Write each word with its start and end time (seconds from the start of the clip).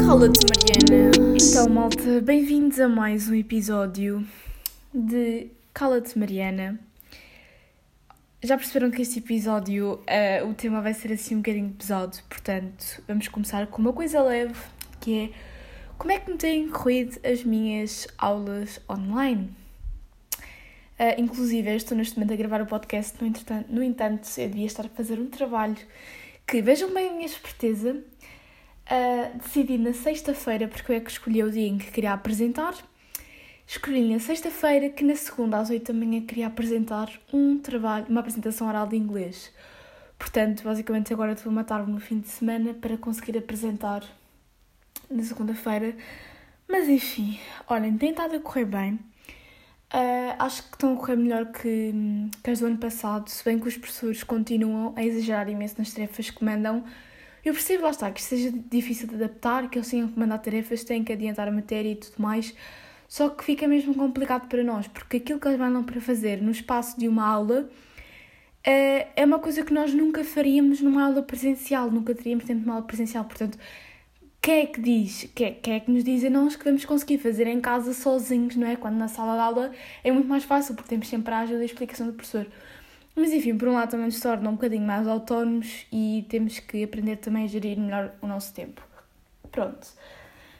Cala-te, 0.00 0.44
Mariana. 0.50 1.12
Então, 1.40 1.68
malta, 1.68 2.20
bem-vindos 2.20 2.80
a 2.80 2.88
mais 2.88 3.28
um 3.28 3.34
episódio 3.34 4.26
de 4.92 5.52
Cala-te, 5.72 6.18
Mariana. 6.18 6.80
Já 8.42 8.56
perceberam 8.56 8.90
que 8.90 9.02
este 9.02 9.20
episódio 9.20 10.00
uh, 10.00 10.48
o 10.48 10.54
tema 10.54 10.82
vai 10.82 10.92
ser 10.92 11.12
assim 11.12 11.36
um 11.36 11.38
bocadinho 11.38 11.70
pesado, 11.70 12.18
portanto, 12.28 13.00
vamos 13.06 13.28
começar 13.28 13.68
com 13.68 13.80
uma 13.80 13.92
coisa 13.92 14.20
leve, 14.20 14.60
que 15.00 15.26
é 15.26 15.30
como 15.96 16.10
é 16.10 16.18
que 16.18 16.28
me 16.28 16.36
têm 16.36 16.68
corrido 16.68 17.20
as 17.24 17.44
minhas 17.44 18.08
aulas 18.18 18.80
online? 18.90 19.54
Uh, 21.04 21.20
inclusive, 21.20 21.70
eu 21.70 21.76
estou 21.76 21.98
neste 21.98 22.16
momento 22.16 22.32
a 22.32 22.36
gravar 22.36 22.62
o 22.62 22.66
podcast, 22.66 23.22
no, 23.22 23.30
no 23.68 23.82
entanto, 23.82 24.26
eu 24.38 24.48
devia 24.48 24.64
estar 24.64 24.86
a 24.86 24.88
fazer 24.88 25.18
um 25.18 25.26
trabalho 25.26 25.76
que, 26.46 26.62
vejam 26.62 26.94
bem 26.94 27.10
a 27.10 27.12
minha 27.12 27.26
esperteza, 27.26 27.92
uh, 27.92 29.38
decidi 29.38 29.76
na 29.76 29.92
sexta-feira, 29.92 30.66
porque 30.66 30.90
eu 30.90 30.96
é 30.96 31.00
que 31.00 31.10
escolhi 31.10 31.42
o 31.42 31.50
dia 31.50 31.68
em 31.68 31.76
que 31.76 31.90
queria 31.90 32.14
apresentar. 32.14 32.74
Escolhi 33.66 34.10
na 34.10 34.18
sexta-feira 34.18 34.88
que 34.88 35.04
na 35.04 35.14
segunda 35.14 35.58
às 35.58 35.68
oito 35.68 35.92
da 35.92 35.98
manhã 35.98 36.22
queria 36.22 36.46
apresentar 36.46 37.10
um 37.30 37.58
trabalho, 37.58 38.06
uma 38.08 38.20
apresentação 38.20 38.66
oral 38.66 38.86
de 38.86 38.96
inglês. 38.96 39.52
Portanto, 40.18 40.64
basicamente 40.64 41.12
agora 41.12 41.32
estou 41.32 41.52
a 41.52 41.54
matar-me 41.54 41.92
no 41.92 42.00
fim 42.00 42.18
de 42.20 42.28
semana 42.28 42.72
para 42.72 42.96
conseguir 42.96 43.36
apresentar 43.36 44.02
na 45.10 45.22
segunda-feira. 45.22 45.94
Mas 46.66 46.88
enfim, 46.88 47.38
olhem, 47.68 47.98
tem 47.98 48.10
estado 48.10 48.36
a 48.36 48.40
correr 48.40 48.64
bem. 48.64 48.98
Uh, 49.92 50.34
acho 50.38 50.62
que 50.64 50.74
estão 50.74 50.94
a 50.94 50.96
correr 50.96 51.16
melhor 51.16 51.46
que, 51.46 51.92
que 52.42 52.50
as 52.50 52.58
do 52.58 52.66
ano 52.66 52.78
passado, 52.78 53.28
se 53.28 53.44
bem 53.44 53.58
que 53.58 53.68
os 53.68 53.76
professores 53.76 54.24
continuam 54.24 54.92
a 54.96 55.04
exagerar 55.04 55.48
imenso 55.48 55.76
nas 55.78 55.92
tarefas 55.92 56.30
que 56.30 56.44
mandam. 56.44 56.84
Eu 57.44 57.52
percebo, 57.52 57.84
lá 57.84 57.90
está, 57.90 58.10
que 58.10 58.22
seja 58.22 58.50
difícil 58.70 59.06
de 59.06 59.16
adaptar, 59.16 59.68
que 59.68 59.78
eles 59.78 59.88
tenham 59.88 60.08
que 60.08 60.18
mandar 60.18 60.38
tarefas, 60.38 60.82
têm 60.82 61.04
que 61.04 61.12
adiantar 61.12 61.46
a 61.46 61.52
matéria 61.52 61.90
e 61.90 61.96
tudo 61.96 62.14
mais, 62.18 62.54
só 63.06 63.28
que 63.28 63.44
fica 63.44 63.68
mesmo 63.68 63.94
complicado 63.94 64.48
para 64.48 64.64
nós, 64.64 64.88
porque 64.88 65.18
aquilo 65.18 65.38
que 65.38 65.46
eles 65.46 65.58
mandam 65.60 65.84
para 65.84 66.00
fazer 66.00 66.42
no 66.42 66.50
espaço 66.50 66.98
de 66.98 67.06
uma 67.06 67.26
aula 67.26 67.68
eh, 68.64 69.08
é 69.14 69.24
uma 69.24 69.38
coisa 69.38 69.62
que 69.62 69.74
nós 69.74 69.92
nunca 69.92 70.24
faríamos 70.24 70.80
numa 70.80 71.04
aula 71.04 71.22
presencial, 71.22 71.90
nunca 71.90 72.14
teríamos 72.14 72.44
tempo 72.44 72.60
de 72.60 72.64
uma 72.64 72.76
aula 72.76 72.86
presencial, 72.86 73.24
portanto, 73.24 73.58
quem 74.44 74.60
é 74.60 74.66
que 74.66 74.78
diz, 74.78 75.26
quem 75.34 75.46
é, 75.46 75.50
quem 75.52 75.74
é 75.74 75.80
que 75.80 75.90
nos 75.90 76.04
diz 76.04 76.22
a 76.22 76.28
nós 76.28 76.54
que 76.54 76.64
vamos 76.64 76.84
conseguir 76.84 77.16
fazer 77.16 77.46
em 77.46 77.62
casa 77.62 77.94
sozinhos, 77.94 78.54
não 78.56 78.66
é? 78.66 78.76
Quando 78.76 78.96
na 78.96 79.08
sala 79.08 79.32
de 79.36 79.40
aula 79.40 79.72
é 80.04 80.12
muito 80.12 80.28
mais 80.28 80.44
fácil, 80.44 80.74
porque 80.74 80.90
temos 80.90 81.08
sempre 81.08 81.32
a 81.32 81.38
ajuda 81.38 81.60
e 81.60 81.62
a 81.62 81.64
explicação 81.64 82.08
do 82.08 82.12
professor. 82.12 82.46
Mas 83.16 83.32
enfim, 83.32 83.56
por 83.56 83.68
um 83.68 83.72
lado 83.72 83.92
também 83.92 84.04
nos 84.04 84.20
torna 84.20 84.46
um 84.50 84.52
bocadinho 84.52 84.86
mais 84.86 85.08
autónomos 85.08 85.86
e 85.90 86.26
temos 86.28 86.58
que 86.58 86.84
aprender 86.84 87.16
também 87.16 87.44
a 87.44 87.46
gerir 87.46 87.78
melhor 87.78 88.12
o 88.20 88.26
nosso 88.26 88.52
tempo. 88.52 88.82
Pronto. 89.50 89.88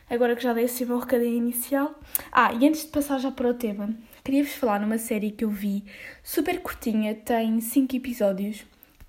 Agora 0.08 0.34
que 0.34 0.42
já 0.42 0.54
dei 0.54 0.64
esse 0.64 0.86
meu 0.86 0.98
recadinho 0.98 1.36
inicial. 1.36 1.94
Ah, 2.32 2.54
e 2.54 2.66
antes 2.66 2.86
de 2.86 2.88
passar 2.88 3.19
já 3.19 3.30
para 3.30 3.50
o 3.50 3.52
tema, 3.52 3.94
queria-vos 4.24 4.54
falar 4.54 4.80
numa 4.80 4.96
série 4.96 5.30
que 5.30 5.44
eu 5.44 5.50
vi, 5.50 5.84
super 6.22 6.58
curtinha, 6.62 7.14
tem 7.14 7.60
5 7.60 7.96
episódios, 7.96 8.64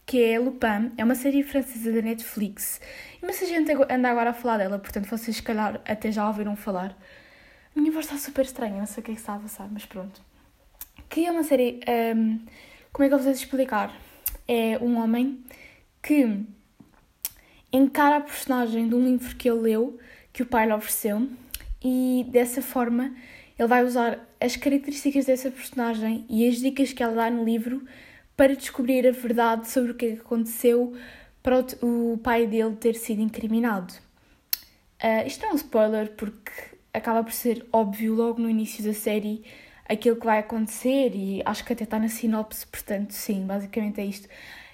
que 0.05 0.23
é 0.23 0.39
Lupin. 0.39 0.91
É 0.97 1.03
uma 1.03 1.15
série 1.15 1.43
francesa 1.43 1.91
da 1.91 2.01
Netflix. 2.01 2.79
E 3.21 3.25
muita 3.25 3.45
gente 3.45 3.71
anda 3.89 4.09
agora 4.09 4.29
a 4.29 4.33
falar 4.33 4.57
dela, 4.57 4.79
portanto 4.79 5.07
vocês 5.07 5.37
se 5.37 5.43
calhar 5.43 5.81
até 5.85 6.11
já 6.11 6.27
ouviram 6.27 6.55
falar. 6.55 6.95
A 7.75 7.79
minha 7.79 7.91
voz 7.91 8.05
está 8.05 8.17
super 8.17 8.45
estranha, 8.45 8.77
não 8.77 8.85
sei 8.85 9.01
o 9.01 9.03
que 9.03 9.11
é 9.11 9.13
que 9.15 9.19
está 9.19 9.35
a 9.35 9.39
passar, 9.39 9.67
mas 9.71 9.85
pronto. 9.85 10.21
Que 11.09 11.25
é 11.25 11.31
uma 11.31 11.43
série. 11.43 11.81
Um, 12.15 12.39
como 12.93 13.05
é 13.05 13.09
que 13.09 13.13
eu 13.13 13.19
vou 13.19 13.31
explicar? 13.31 13.93
É 14.47 14.77
um 14.79 14.97
homem 14.97 15.43
que 16.01 16.45
encara 17.73 18.17
a 18.17 18.21
personagem 18.21 18.87
de 18.87 18.95
um 18.95 19.03
livro 19.03 19.35
que 19.35 19.49
ele 19.49 19.59
leu, 19.59 19.99
que 20.31 20.43
o 20.43 20.45
pai 20.45 20.65
lhe 20.67 20.73
ofereceu, 20.73 21.27
e 21.83 22.25
dessa 22.29 22.61
forma 22.61 23.13
ele 23.57 23.67
vai 23.67 23.83
usar 23.83 24.19
as 24.39 24.55
características 24.55 25.25
dessa 25.25 25.51
personagem 25.51 26.25
e 26.29 26.47
as 26.47 26.57
dicas 26.57 26.93
que 26.93 27.01
ela 27.01 27.15
dá 27.15 27.29
no 27.29 27.43
livro 27.43 27.85
para 28.35 28.55
descobrir 28.55 29.07
a 29.07 29.11
verdade 29.11 29.69
sobre 29.69 29.91
o 29.91 29.95
que 29.95 30.13
aconteceu 30.13 30.93
para 31.41 31.63
o, 31.81 32.17
pai 32.17 32.47
dele 32.47 32.75
ter 32.75 32.95
sido 32.95 33.21
incriminado. 33.21 33.93
Uh, 35.03 35.27
isto 35.27 35.45
é 35.45 35.51
um 35.51 35.55
spoiler 35.55 36.11
porque 36.13 36.51
acaba 36.93 37.23
por 37.23 37.33
ser 37.33 37.65
óbvio 37.71 38.15
logo 38.15 38.41
no 38.41 38.49
início 38.49 38.83
da 38.83 38.93
série 38.93 39.43
aquilo 39.87 40.15
que 40.15 40.25
vai 40.25 40.39
acontecer 40.39 41.11
e 41.13 41.41
acho 41.45 41.63
que 41.63 41.73
até 41.73 41.83
está 41.83 41.99
na 41.99 42.09
sinopse, 42.09 42.65
portanto, 42.65 43.11
sim, 43.11 43.45
basicamente 43.45 44.01
é 44.01 44.05
isto. 44.05 44.27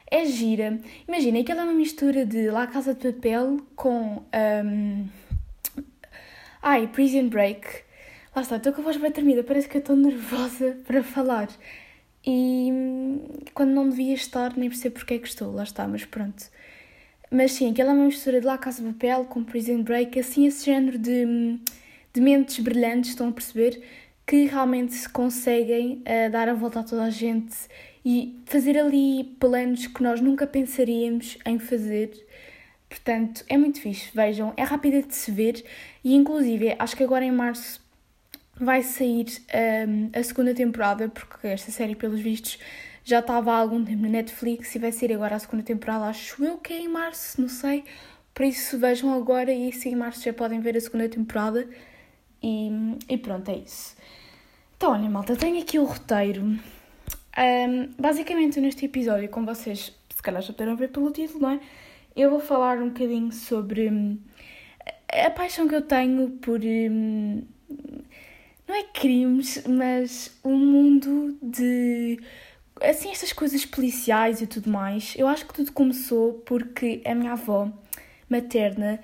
É 0.09 0.25
gira. 0.25 0.79
Imagina, 1.07 1.39
aquilo 1.39 1.59
é 1.59 1.63
uma 1.63 1.73
mistura 1.73 2.25
de 2.25 2.49
La 2.49 2.67
Casa 2.67 2.93
de 2.93 3.11
Papel 3.11 3.61
com. 3.75 4.23
Um... 4.33 5.07
Ai, 6.61 6.87
Prison 6.87 7.29
Break. 7.29 7.65
Lá 8.35 8.41
está, 8.41 8.57
estou 8.57 8.71
com 8.71 8.81
a 8.81 8.83
voz 8.85 8.97
bem 8.97 9.11
tremida, 9.11 9.43
parece 9.43 9.67
que 9.67 9.77
eu 9.77 9.81
estou 9.81 9.95
nervosa 9.95 10.77
para 10.87 11.03
falar. 11.03 11.49
E 12.25 12.71
quando 13.53 13.71
não 13.71 13.89
devia 13.89 14.13
estar, 14.13 14.55
nem 14.55 14.69
percebo 14.69 14.95
porque 14.95 15.15
é 15.15 15.17
que 15.17 15.27
estou, 15.27 15.51
lá 15.51 15.63
está, 15.63 15.87
mas 15.87 16.05
pronto. 16.05 16.45
Mas 17.31 17.53
sim, 17.53 17.71
aquela 17.71 17.91
é 17.91 17.93
uma 17.93 18.05
mistura 18.05 18.39
de 18.39 18.45
La 18.45 18.57
Casa 18.57 18.83
de 18.83 18.93
Papel 18.93 19.25
com 19.25 19.43
Prison 19.43 19.81
Break, 19.81 20.19
assim, 20.19 20.45
esse 20.45 20.65
género 20.65 20.97
de, 20.97 21.57
de 22.13 22.21
mentes 22.21 22.59
brilhantes, 22.59 23.11
estão 23.11 23.29
a 23.29 23.31
perceber? 23.31 23.81
que 24.31 24.45
realmente 24.45 25.09
conseguem 25.09 26.01
uh, 26.07 26.31
dar 26.31 26.47
a 26.47 26.53
volta 26.53 26.79
a 26.79 26.83
toda 26.83 27.03
a 27.03 27.09
gente 27.09 27.53
e 28.05 28.41
fazer 28.45 28.77
ali 28.77 29.25
planos 29.37 29.87
que 29.87 30.01
nós 30.01 30.21
nunca 30.21 30.47
pensaríamos 30.47 31.37
em 31.45 31.59
fazer. 31.59 32.11
Portanto, 32.87 33.43
é 33.49 33.57
muito 33.57 33.81
fixe, 33.81 34.09
vejam, 34.13 34.53
é 34.55 34.63
rápida 34.63 35.01
de 35.01 35.13
se 35.13 35.31
ver 35.31 35.61
e 36.01 36.15
inclusive 36.15 36.75
acho 36.79 36.95
que 36.95 37.03
agora 37.03 37.25
em 37.25 37.31
março 37.31 37.80
vai 38.63 38.83
sair 38.83 39.25
um, 39.87 40.09
a 40.17 40.23
segunda 40.23 40.53
temporada, 40.53 41.09
porque 41.09 41.47
esta 41.47 41.71
série, 41.71 41.95
pelos 41.95 42.19
vistos, 42.19 42.59
já 43.03 43.19
estava 43.19 43.51
há 43.51 43.57
algum 43.57 43.83
tempo 43.83 44.03
na 44.03 44.09
Netflix 44.09 44.75
e 44.75 44.79
vai 44.79 44.91
sair 44.91 45.13
agora 45.13 45.35
a 45.35 45.39
segunda 45.39 45.63
temporada, 45.63 46.05
acho 46.05 46.43
eu 46.43 46.57
que 46.57 46.73
é 46.73 46.79
em 46.79 46.87
março, 46.87 47.41
não 47.41 47.49
sei. 47.49 47.83
Por 48.33 48.45
isso 48.45 48.77
vejam 48.77 49.13
agora 49.13 49.51
e 49.51 49.71
se 49.73 49.89
em 49.89 49.95
março 49.95 50.23
já 50.23 50.31
podem 50.31 50.59
ver 50.59 50.77
a 50.77 50.81
segunda 50.81 51.09
temporada. 51.09 51.67
E, 52.41 52.69
e 53.09 53.17
pronto, 53.17 53.49
é 53.49 53.57
isso. 53.57 53.95
Então, 54.77 54.91
olha, 54.91 55.09
malta, 55.09 55.35
tenho 55.35 55.61
aqui 55.61 55.77
o 55.79 55.83
roteiro. 55.83 56.43
Um, 56.43 56.59
basicamente, 57.99 58.59
neste 58.59 58.85
episódio, 58.85 59.27
como 59.29 59.45
vocês 59.45 59.95
se 60.15 60.21
calhar 60.21 60.41
já 60.41 60.53
puderam 60.53 60.75
ver 60.75 60.89
pelo 60.89 61.11
título, 61.11 61.41
não 61.41 61.49
é? 61.51 61.59
Eu 62.15 62.29
vou 62.29 62.39
falar 62.39 62.77
um 62.77 62.89
bocadinho 62.89 63.31
sobre 63.31 63.89
hum, 63.89 64.19
a 65.09 65.29
paixão 65.31 65.67
que 65.67 65.75
eu 65.75 65.81
tenho 65.81 66.29
por. 66.41 66.59
Hum, 66.63 67.43
não 68.71 68.77
é 68.77 68.83
crimes, 68.83 69.63
mas 69.67 70.31
o 70.43 70.49
um 70.49 70.57
mundo 70.57 71.37
de. 71.41 72.19
Assim, 72.81 73.11
estas 73.11 73.33
coisas 73.33 73.65
policiais 73.65 74.41
e 74.41 74.47
tudo 74.47 74.69
mais. 74.69 75.13
Eu 75.17 75.27
acho 75.27 75.45
que 75.45 75.53
tudo 75.53 75.71
começou 75.73 76.35
porque 76.45 77.01
a 77.05 77.13
minha 77.13 77.33
avó 77.33 77.69
materna 78.29 78.99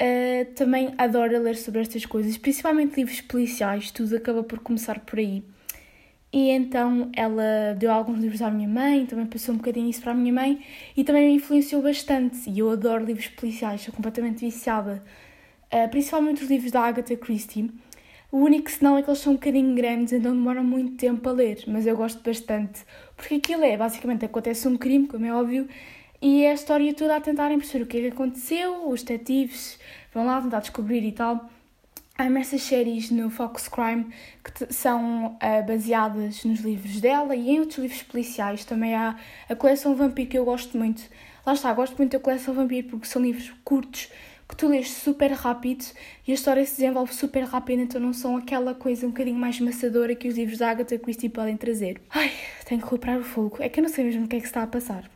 Uh, 0.00 0.44
também 0.54 0.94
adora 0.96 1.40
ler 1.40 1.56
sobre 1.56 1.80
estas 1.80 2.06
coisas, 2.06 2.38
principalmente 2.38 2.94
livros 2.94 3.20
policiais, 3.20 3.90
tudo 3.90 4.14
acaba 4.14 4.44
por 4.44 4.60
começar 4.60 5.00
por 5.00 5.18
aí. 5.18 5.42
E 6.32 6.50
então 6.50 7.10
ela 7.16 7.74
deu 7.76 7.90
alguns 7.90 8.20
livros 8.20 8.40
à 8.40 8.48
minha 8.48 8.68
mãe, 8.68 9.06
também 9.06 9.26
passou 9.26 9.56
um 9.56 9.58
bocadinho 9.58 9.90
isso 9.90 10.00
para 10.00 10.12
a 10.12 10.14
minha 10.14 10.32
mãe 10.32 10.64
e 10.96 11.02
também 11.02 11.26
me 11.26 11.34
influenciou 11.34 11.82
bastante. 11.82 12.48
E 12.48 12.60
eu 12.60 12.70
adoro 12.70 13.04
livros 13.04 13.26
policiais, 13.26 13.80
sou 13.80 13.92
completamente 13.92 14.38
viciada, 14.38 15.02
uh, 15.72 15.88
principalmente 15.90 16.44
os 16.44 16.48
livros 16.48 16.70
da 16.70 16.82
Agatha 16.82 17.16
Christie. 17.16 17.68
O 18.30 18.38
único 18.38 18.70
senão 18.70 18.98
é 18.98 19.02
que 19.02 19.08
eles 19.08 19.20
são 19.20 19.32
um 19.32 19.36
bocadinho 19.36 19.74
grandes, 19.74 20.12
então 20.12 20.32
demoram 20.32 20.62
muito 20.62 20.96
tempo 20.96 21.26
a 21.28 21.32
ler, 21.32 21.64
mas 21.66 21.86
eu 21.86 21.96
gosto 21.96 22.22
bastante, 22.22 22.84
porque 23.16 23.36
aquilo 23.36 23.64
é 23.64 23.74
basicamente 23.74 24.22
acontece 24.22 24.68
um 24.68 24.76
crime, 24.76 25.08
como 25.08 25.24
é 25.24 25.32
óbvio, 25.32 25.66
e 26.20 26.42
é 26.44 26.50
a 26.50 26.54
história 26.54 26.92
toda 26.92 27.16
a 27.16 27.20
tentarem 27.22 27.58
perceber 27.58 27.84
o 27.84 27.86
que 27.86 27.96
é 27.96 28.00
que 28.02 28.06
aconteceu, 28.08 28.86
os 28.88 29.02
detetives 29.02 29.78
vão 30.12 30.26
lá 30.26 30.42
tentar 30.42 30.60
descobrir 30.60 31.02
e 31.06 31.12
tal. 31.12 31.48
Há 32.18 32.24
imensas 32.26 32.62
séries 32.62 33.10
no 33.12 33.30
Fox 33.30 33.68
Crime 33.68 34.06
que 34.42 34.74
são 34.74 35.36
uh, 35.36 35.66
baseadas 35.66 36.44
nos 36.44 36.60
livros 36.60 37.00
dela 37.00 37.36
e 37.36 37.50
em 37.50 37.60
outros 37.60 37.78
livros 37.78 38.02
policiais. 38.02 38.64
Também 38.64 38.96
há 38.96 39.16
a 39.48 39.54
coleção 39.54 39.94
Vampiro 39.94 40.28
que 40.28 40.36
eu 40.36 40.44
gosto 40.44 40.76
muito. 40.76 41.08
Lá 41.46 41.52
está, 41.52 41.72
gosto 41.72 41.96
muito 41.96 42.10
da 42.12 42.18
coleção 42.18 42.52
Vampiro 42.52 42.88
porque 42.88 43.06
são 43.06 43.22
livros 43.22 43.52
curtos 43.62 44.10
que 44.48 44.56
tu 44.56 44.66
lês 44.66 44.90
super 44.90 45.30
rápido 45.32 45.84
e 46.26 46.30
a 46.30 46.34
história 46.34 46.64
se 46.64 46.76
desenvolve 46.76 47.14
super 47.14 47.44
rápido, 47.44 47.82
então 47.82 48.00
não 48.00 48.14
são 48.14 48.36
aquela 48.36 48.74
coisa 48.74 49.06
um 49.06 49.10
bocadinho 49.10 49.38
mais 49.38 49.60
maçadora 49.60 50.14
que 50.14 50.26
os 50.26 50.36
livros 50.36 50.58
da 50.58 50.70
Agatha 50.70 50.98
Christie 50.98 51.28
podem 51.28 51.56
trazer. 51.56 52.00
Ai, 52.08 52.32
tenho 52.64 52.80
que 52.80 52.86
recuperar 52.86 53.18
o 53.18 53.22
fogo. 53.22 53.58
É 53.60 53.68
que 53.68 53.78
eu 53.78 53.82
não 53.82 53.90
sei 53.90 54.04
mesmo 54.04 54.24
o 54.24 54.28
que 54.28 54.36
é 54.36 54.40
que 54.40 54.46
está 54.46 54.62
a 54.62 54.66
passar. 54.66 55.10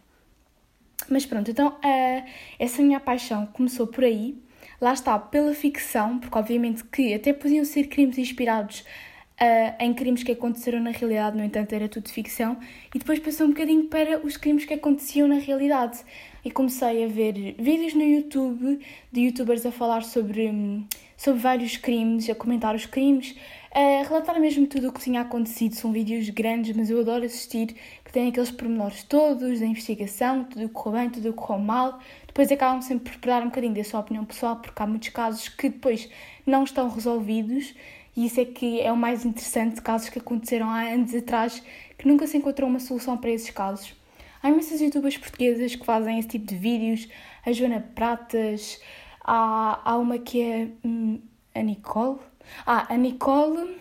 Mas 1.09 1.25
pronto, 1.25 1.51
então 1.51 1.69
uh, 1.69 2.31
essa 2.59 2.83
minha 2.83 3.01
paixão 3.01 3.47
começou 3.47 3.87
por 3.87 4.05
aí. 4.05 4.37
Lá 4.81 4.93
está, 4.93 5.19
pela 5.19 5.55
ficção, 5.55 6.19
porque 6.19 6.37
obviamente 6.37 6.85
que 6.85 7.15
até 7.15 7.33
podiam 7.33 7.65
ser 7.65 7.85
crimes 7.85 8.19
inspirados 8.19 8.81
uh, 8.81 9.75
em 9.81 9.95
crimes 9.95 10.23
que 10.23 10.33
aconteceram 10.33 10.81
na 10.81 10.91
realidade, 10.91 11.37
no 11.37 11.45
entanto 11.45 11.73
era 11.73 11.89
tudo 11.89 12.09
ficção, 12.09 12.59
e 12.95 12.99
depois 12.99 13.19
passou 13.19 13.47
um 13.47 13.51
bocadinho 13.51 13.85
para 13.85 14.25
os 14.25 14.37
crimes 14.37 14.65
que 14.65 14.75
aconteciam 14.75 15.27
na 15.27 15.37
realidade. 15.37 16.01
E 16.45 16.51
comecei 16.51 17.05
a 17.05 17.09
ver 17.09 17.55
vídeos 17.59 17.95
no 17.95 18.03
YouTube 18.03 18.81
de 19.13 19.21
youtubers 19.21 19.65
a 19.65 19.71
falar 19.71 20.03
sobre, 20.03 20.85
sobre 21.17 21.41
vários 21.41 21.77
crimes, 21.77 22.29
a 22.29 22.35
comentar 22.35 22.75
os 22.75 22.85
crimes, 22.85 23.37
a 23.73 24.03
relatar 24.03 24.41
mesmo 24.41 24.67
tudo 24.67 24.89
o 24.89 24.93
que 24.93 25.01
tinha 25.01 25.21
acontecido. 25.21 25.75
São 25.75 25.93
vídeos 25.93 26.29
grandes, 26.31 26.77
mas 26.77 26.91
eu 26.91 27.01
adoro 27.01 27.25
assistir, 27.25 27.77
que 28.05 28.13
têm 28.13 28.29
aqueles 28.29 28.51
pormenores 28.51 29.05
todos 29.05 29.61
da 29.61 29.67
investigação, 29.67 30.43
tudo 30.45 30.65
o 30.65 30.69
que 30.69 30.75
correu 30.75 31.01
bem, 31.01 31.11
tudo 31.11 31.31
o 31.31 31.33
que 31.33 31.39
correu 31.39 31.63
mal. 31.63 32.01
Depois 32.27 32.51
acabam 32.51 32.83
sempre 32.83 33.17
por 33.17 33.27
dar 33.27 33.43
um 33.43 33.47
bocadinho 33.47 33.75
da 33.75 33.85
sua 33.85 34.01
opinião 34.01 34.25
pessoal, 34.25 34.57
porque 34.57 34.83
há 34.83 34.87
muitos 34.87 35.11
casos 35.11 35.49
que 35.49 35.69
depois 35.69 36.09
não 36.45 36.65
estão 36.65 36.89
resolvidos 36.89 37.75
e 38.17 38.27
isso 38.27 38.41
é 38.41 38.45
que 38.45 38.81
é 38.81 38.93
o 38.93 38.97
mais 38.97 39.25
interessante, 39.25 39.81
casos 39.81 40.11
que 40.11 40.19
aconteceram 40.19 40.69
há 40.69 40.83
anos 40.83 41.15
atrás, 41.15 41.63
que 41.97 42.07
nunca 42.07 42.27
se 42.27 42.37
encontrou 42.37 42.69
uma 42.69 42.79
solução 42.79 43.17
para 43.17 43.31
esses 43.31 43.51
casos. 43.51 43.95
Há 44.43 44.49
imensas 44.49 44.81
youtubers 44.81 45.17
portuguesas 45.17 45.77
que 45.77 45.85
fazem 45.85 46.19
esse 46.19 46.29
tipo 46.29 46.47
de 46.47 46.57
vídeos, 46.57 47.09
a 47.47 47.53
Joana 47.53 47.81
Pratas, 47.95 48.81
há, 49.23 49.81
há 49.85 49.97
uma 49.97 50.19
que 50.19 50.41
é 50.43 50.69
hum, 50.85 51.21
a 51.55 51.63
Nicole, 51.63 52.19
ah, 52.67 52.93
a 52.93 52.97
Nicole, 52.97 53.77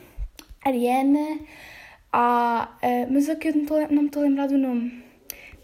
a 0.63 0.69
Ariana, 0.69 1.39
há, 2.13 2.69
uh, 2.83 3.13
mas 3.13 3.27
aqui 3.29 3.47
eu 3.47 3.55
não, 3.55 3.65
tô, 3.65 3.79
não 3.79 4.01
me 4.03 4.05
estou 4.05 4.21
a 4.21 4.25
lembrar 4.25 4.47
do 4.47 4.57
nome 4.57 5.01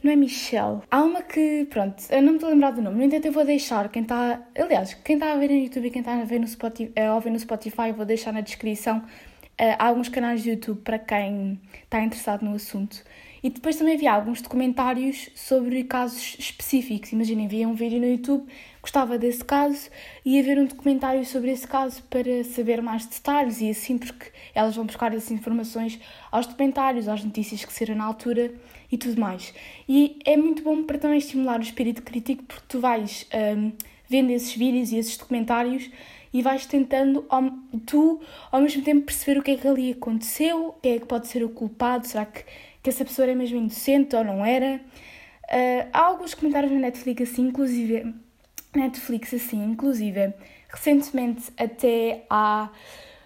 não 0.03 0.11
é 0.11 0.15
Michelle. 0.15 0.81
Há 0.89 1.03
uma 1.03 1.21
que, 1.21 1.65
pronto, 1.69 2.03
eu 2.09 2.21
não 2.21 2.29
me 2.29 2.35
estou 2.35 2.49
a 2.49 2.53
lembrar 2.53 2.71
do 2.71 2.81
nome, 2.81 2.97
no 2.97 3.03
entanto 3.03 3.25
eu 3.25 3.31
vou 3.31 3.45
deixar 3.45 3.89
quem 3.89 4.03
está, 4.03 4.41
aliás, 4.57 4.93
quem 4.93 5.15
está 5.15 5.33
a 5.33 5.35
ver 5.35 5.49
no 5.49 5.55
YouTube 5.55 5.87
e 5.87 5.91
quem 5.91 5.99
está 5.99 6.13
a 6.13 6.23
ver 6.23 6.39
no 6.39 6.47
Spotify, 6.47 6.93
a 6.99 7.15
ouvir 7.15 7.31
no 7.31 7.39
Spotify, 7.39 7.91
vou 7.95 8.05
deixar 8.05 8.31
na 8.31 8.41
descrição 8.41 8.99
uh, 8.99 9.75
alguns 9.77 10.07
canais 10.09 10.43
de 10.43 10.51
YouTube 10.51 10.81
para 10.81 10.99
quem 10.99 11.59
está 11.83 12.01
interessado 12.01 12.43
no 12.43 12.55
assunto. 12.55 13.03
E 13.47 13.49
depois 13.49 13.77
também 13.77 13.95
havia 13.95 14.11
alguns 14.11 14.41
documentários 14.41 15.29
sobre 15.33 15.81
casos 15.85 16.35
específicos. 16.37 17.13
Imaginem, 17.13 17.47
via 17.47 17.65
um 17.65 17.75
vídeo 17.75 17.97
no 17.97 18.05
YouTube, 18.05 18.45
gostava 18.81 19.17
desse 19.17 19.41
caso, 19.41 19.89
ia 20.25 20.43
ver 20.43 20.59
um 20.59 20.65
documentário 20.65 21.23
sobre 21.25 21.51
esse 21.51 21.65
caso 21.65 22.03
para 22.09 22.43
saber 22.43 22.81
mais 22.81 23.05
detalhes 23.05 23.61
e 23.61 23.69
assim, 23.69 23.97
porque 23.97 24.33
elas 24.53 24.75
vão 24.75 24.85
buscar 24.85 25.13
essas 25.13 25.31
informações 25.31 25.97
aos 26.29 26.45
documentários, 26.45 27.07
às 27.07 27.23
notícias 27.23 27.63
que 27.63 27.71
saíram 27.71 27.95
na 27.95 28.03
altura 28.03 28.53
e 28.91 28.97
tudo 28.97 29.17
mais. 29.17 29.53
E 29.87 30.19
é 30.25 30.35
muito 30.35 30.61
bom 30.61 30.83
para 30.83 30.97
também 30.97 31.17
estimular 31.17 31.57
o 31.57 31.63
espírito 31.63 32.01
crítico, 32.01 32.43
porque 32.43 32.65
tu 32.67 32.81
vais 32.81 33.25
um, 33.57 33.71
vendo 34.09 34.29
esses 34.31 34.53
vídeos 34.53 34.91
e 34.91 34.97
esses 34.97 35.15
documentários 35.15 35.89
e 36.33 36.41
vais 36.41 36.65
tentando, 36.65 37.25
ao, 37.29 37.43
tu, 37.85 38.19
ao 38.51 38.61
mesmo 38.61 38.83
tempo, 38.83 39.05
perceber 39.05 39.39
o 39.39 39.43
que 39.43 39.51
é 39.51 39.55
que 39.55 39.67
ali 39.67 39.91
aconteceu, 39.93 40.75
quem 40.83 40.95
é 40.95 40.99
que 40.99 41.05
pode 41.05 41.27
ser 41.27 41.43
o 41.43 41.49
culpado, 41.49 42.05
será 42.05 42.25
que, 42.25 42.43
que 42.87 42.91
essa 42.91 43.03
pessoa 43.03 43.25
era 43.25 43.35
mesmo 43.35 43.57
inocente 43.57 44.15
ou 44.15 44.23
não 44.23 44.45
era. 44.45 44.79
Uh, 45.43 45.89
há 45.91 46.05
alguns 46.05 46.33
comentários 46.33 46.71
na 46.71 46.79
Netflix 46.79 47.29
assim, 47.29 47.49
inclusive, 47.49 48.15
Netflix 48.73 49.33
assim, 49.33 49.61
inclusive, 49.61 50.33
recentemente 50.69 51.51
até 51.57 52.23
há 52.29 52.69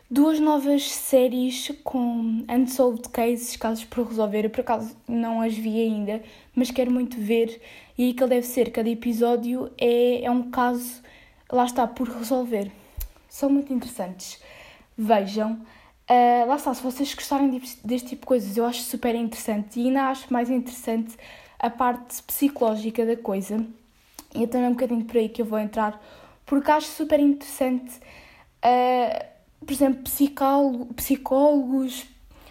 duas 0.10 0.40
novas 0.40 0.92
séries 0.92 1.72
com 1.84 2.44
Unsolved 2.50 3.10
Cases, 3.10 3.56
casos 3.56 3.86
por 3.86 4.08
resolver. 4.08 4.50
Por 4.50 4.62
acaso 4.62 4.98
não 5.08 5.42
as 5.42 5.56
vi 5.56 5.80
ainda, 5.80 6.24
mas 6.56 6.72
quero 6.72 6.90
muito 6.90 7.18
ver. 7.22 7.62
E 7.96 8.06
aí 8.06 8.14
que 8.16 8.24
ele 8.24 8.32
deve 8.32 8.48
ser, 8.48 8.72
cada 8.72 8.90
episódio 8.90 9.72
é, 9.78 10.24
é 10.24 10.32
um 10.32 10.50
caso, 10.50 11.04
lá 11.52 11.66
está, 11.66 11.86
por 11.86 12.08
resolver. 12.08 12.72
São 13.30 13.48
muito 13.48 13.72
interessantes. 13.72 14.42
Vejam. 14.98 15.62
Uh, 16.12 16.46
lá 16.46 16.58
está, 16.58 16.74
se 16.74 16.84
vocês 16.84 17.14
gostarem 17.14 17.50
deste 17.86 18.10
tipo 18.10 18.24
de 18.24 18.28
coisas, 18.28 18.58
eu 18.58 18.66
acho 18.66 18.82
super 18.82 19.16
interessante 19.16 19.80
e 19.80 19.88
ainda 19.88 20.10
acho 20.10 20.32
mais 20.32 20.50
interessante 20.50 21.16
a 21.58 21.70
parte 21.70 22.22
psicológica 22.24 23.06
da 23.06 23.16
coisa. 23.16 23.66
E 24.36 24.44
é 24.44 24.48
também 24.48 24.68
um 24.68 24.74
bocadinho 24.74 25.06
por 25.06 25.16
aí 25.16 25.30
que 25.30 25.42
eu 25.42 25.46
vou 25.46 25.58
entrar, 25.58 26.04
porque 26.46 26.70
acho 26.70 26.88
super 26.88 27.18
interessante. 27.18 27.96
Uh, 28.58 29.26
por 29.66 29.72
exemplo, 29.72 30.04
psicólogo, 30.04 30.94
psicólogos, 30.96 32.06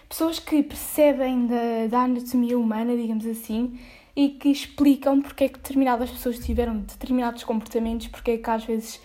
pessoas 0.09 0.39
que 0.39 0.63
percebem 0.63 1.47
da, 1.47 1.87
da 1.91 1.99
anatomia 2.05 2.59
humana, 2.59 2.97
digamos 2.97 3.27
assim, 3.27 3.79
e 4.17 4.31
que 4.31 4.49
explicam 4.49 5.21
porque 5.21 5.45
é 5.45 5.49
que 5.49 5.59
determinadas 5.59 6.11
pessoas 6.11 6.39
tiveram 6.39 6.79
determinados 6.79 7.45
comportamentos, 7.45 8.09
porque 8.09 8.31
é 8.31 8.39
que 8.39 8.49
às 8.49 8.65
vezes. 8.65 9.03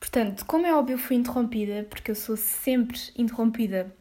Portanto, 0.00 0.46
como 0.46 0.66
é 0.66 0.74
óbvio, 0.74 0.98
fui 0.98 1.16
interrompida, 1.16 1.86
porque 1.88 2.10
eu 2.10 2.14
sou 2.14 2.36
sempre 2.36 2.98
interrompida 3.16 3.94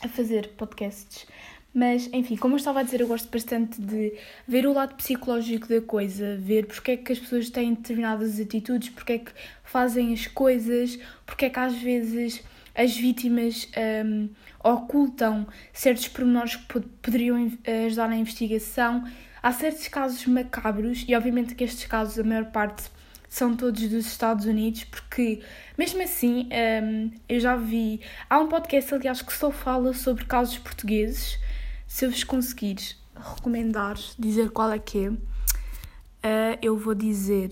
a 0.00 0.08
fazer 0.08 0.50
podcasts. 0.56 1.26
Mas, 1.74 2.08
enfim, 2.10 2.36
como 2.36 2.54
eu 2.54 2.56
estava 2.56 2.80
a 2.80 2.82
dizer, 2.82 3.02
eu 3.02 3.06
gosto 3.06 3.28
bastante 3.30 3.78
de 3.78 4.14
ver 4.48 4.66
o 4.66 4.72
lado 4.72 4.94
psicológico 4.94 5.68
da 5.68 5.82
coisa, 5.82 6.38
ver 6.38 6.64
porque 6.64 6.92
é 6.92 6.96
que 6.96 7.12
as 7.12 7.18
pessoas 7.18 7.50
têm 7.50 7.74
determinadas 7.74 8.40
atitudes, 8.40 8.88
porque 8.88 9.12
é 9.12 9.18
que 9.18 9.30
fazem 9.62 10.14
as 10.14 10.26
coisas, 10.26 10.98
porque 11.26 11.44
é 11.44 11.50
que 11.50 11.58
às 11.58 11.74
vezes 11.74 12.42
as 12.74 12.96
vítimas 12.96 13.68
um, 14.06 14.30
ocultam 14.64 15.46
certos 15.72 16.08
pormenores 16.08 16.56
que 16.56 16.80
poderiam 17.02 17.52
ajudar 17.86 18.08
na 18.08 18.16
investigação. 18.16 19.04
Há 19.42 19.52
certos 19.52 19.86
casos 19.88 20.24
macabros, 20.26 21.04
e 21.06 21.14
obviamente 21.14 21.54
que 21.54 21.64
estes 21.64 21.84
casos, 21.84 22.18
a 22.18 22.24
maior 22.24 22.46
parte, 22.46 22.84
são 23.28 23.56
todos 23.56 23.88
dos 23.88 24.06
Estados 24.06 24.46
Unidos, 24.46 24.84
porque 24.84 25.42
mesmo 25.76 26.02
assim 26.02 26.48
um, 26.82 27.10
eu 27.28 27.40
já 27.40 27.56
vi. 27.56 28.00
Há 28.28 28.38
um 28.38 28.48
podcast, 28.48 28.94
aliás, 28.94 29.22
que 29.22 29.32
só 29.32 29.50
fala 29.50 29.92
sobre 29.92 30.24
casos 30.24 30.58
portugueses 30.58 31.38
se 31.86 32.04
eu 32.04 32.10
vos 32.10 32.24
conseguir 32.24 32.76
recomendar, 33.14 33.96
dizer 34.18 34.50
qual 34.50 34.70
é 34.70 34.78
que 34.78 35.06
é, 35.06 35.08
uh, 35.08 36.58
eu 36.60 36.76
vou 36.76 36.94
dizer. 36.94 37.50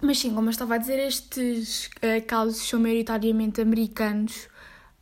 Mas 0.00 0.18
sim, 0.18 0.34
como 0.34 0.48
eu 0.48 0.50
estava 0.50 0.74
a 0.74 0.78
dizer, 0.78 0.98
estes 0.98 1.86
uh, 1.86 2.26
casos 2.26 2.68
são 2.68 2.80
maioritariamente 2.80 3.60
americanos, 3.60 4.48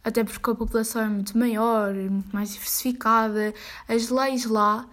até 0.05 0.23
porque 0.23 0.51
a 0.51 0.55
população 0.55 1.03
é 1.03 1.09
muito 1.09 1.37
maior, 1.37 1.95
muito 1.95 2.35
mais 2.35 2.53
diversificada, 2.53 3.55
as 3.89 4.09
leis 4.09 4.45
lá. 4.45 4.87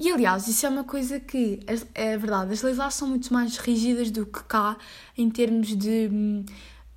E 0.00 0.10
aliás, 0.10 0.48
isso 0.48 0.66
é 0.66 0.68
uma 0.68 0.84
coisa 0.84 1.20
que 1.20 1.60
é 1.94 2.16
verdade, 2.16 2.52
as 2.52 2.62
leis 2.62 2.76
lá 2.76 2.90
são 2.90 3.08
muito 3.08 3.32
mais 3.32 3.56
rígidas 3.56 4.10
do 4.10 4.26
que 4.26 4.42
cá, 4.44 4.76
em 5.16 5.30
termos 5.30 5.76
de. 5.76 6.08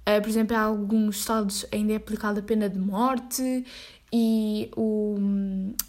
Uh, 0.08 0.22
por 0.22 0.30
exemplo, 0.30 0.56
em 0.56 0.60
alguns 0.60 1.18
estados 1.18 1.66
ainda 1.72 1.94
é 1.94 1.96
aplicada 1.96 2.40
a 2.40 2.44
pena 2.44 2.70
de 2.70 2.78
morte 2.78 3.66
e 4.14 4.70
o, 4.78 5.18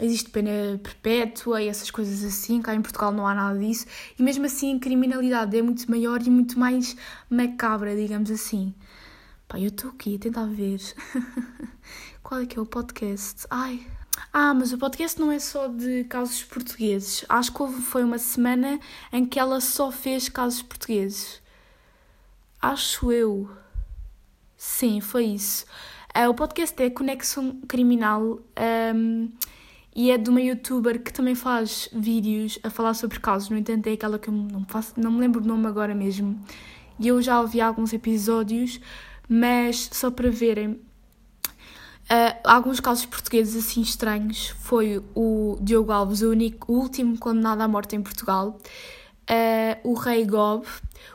existe 0.00 0.30
pena 0.30 0.80
perpétua 0.82 1.62
e 1.62 1.68
essas 1.68 1.90
coisas 1.90 2.24
assim. 2.24 2.60
Cá 2.62 2.74
em 2.74 2.82
Portugal 2.82 3.12
não 3.12 3.26
há 3.26 3.34
nada 3.34 3.58
disso. 3.58 3.86
E 4.18 4.22
mesmo 4.22 4.46
assim 4.46 4.76
a 4.76 4.80
criminalidade 4.80 5.56
é 5.56 5.62
muito 5.62 5.88
maior 5.90 6.20
e 6.22 6.30
muito 6.30 6.58
mais 6.58 6.96
macabra, 7.30 7.94
digamos 7.94 8.30
assim. 8.30 8.74
Pá, 9.46 9.60
eu 9.60 9.68
estou 9.68 9.90
aqui 9.90 10.16
a 10.16 10.18
tentar 10.18 10.46
ver 10.46 10.80
qual 12.22 12.40
é 12.40 12.46
que 12.46 12.58
é 12.58 12.62
o 12.62 12.66
podcast. 12.66 13.46
Ai. 13.50 13.86
Ah, 14.32 14.54
mas 14.54 14.72
o 14.72 14.78
podcast 14.78 15.20
não 15.20 15.32
é 15.32 15.38
só 15.38 15.68
de 15.68 16.04
casos 16.04 16.42
portugueses. 16.42 17.24
Acho 17.28 17.52
que 17.52 17.62
houve, 17.62 17.80
foi 17.82 18.04
uma 18.04 18.18
semana 18.18 18.78
em 19.12 19.24
que 19.24 19.38
ela 19.38 19.60
só 19.60 19.90
fez 19.90 20.28
casos 20.28 20.62
portugueses. 20.62 21.40
Acho 22.60 23.12
eu. 23.12 23.48
Sim, 24.56 25.00
foi 25.00 25.26
isso. 25.26 25.64
Uh, 26.16 26.30
o 26.30 26.34
podcast 26.34 26.82
é 26.82 26.88
Conexão 26.88 27.60
Criminal 27.68 28.40
um, 28.94 29.30
e 29.94 30.10
é 30.10 30.16
de 30.16 30.30
uma 30.30 30.40
youtuber 30.40 31.02
que 31.02 31.12
também 31.12 31.34
faz 31.34 31.88
vídeos 31.92 32.58
a 32.62 32.70
falar 32.70 32.94
sobre 32.94 33.20
casos. 33.20 33.50
No 33.50 33.56
entanto, 33.56 33.86
é 33.86 33.92
aquela 33.92 34.18
que 34.18 34.28
eu 34.28 34.34
não, 34.34 34.64
faço, 34.66 34.94
não 34.96 35.10
me 35.10 35.20
lembro 35.20 35.42
o 35.42 35.46
nome 35.46 35.66
agora 35.66 35.94
mesmo. 35.94 36.42
E 36.98 37.08
eu 37.08 37.20
já 37.20 37.40
ouvi 37.40 37.60
alguns 37.60 37.92
episódios, 37.92 38.80
mas 39.28 39.90
só 39.92 40.10
para 40.10 40.30
verem. 40.30 40.80
Uh, 42.08 42.38
alguns 42.44 42.78
casos 42.78 43.04
portugueses 43.04 43.56
assim 43.56 43.80
estranhos. 43.80 44.54
Foi 44.60 45.02
o 45.14 45.58
Diogo 45.60 45.90
Alves, 45.90 46.22
o, 46.22 46.30
único, 46.30 46.72
o 46.72 46.78
último 46.78 47.18
condenado 47.18 47.60
à 47.62 47.68
morte 47.68 47.96
em 47.96 48.02
Portugal 48.02 48.58
uh, 49.30 49.90
o 49.90 49.94
Rei 49.94 50.24
Gob, 50.24 50.66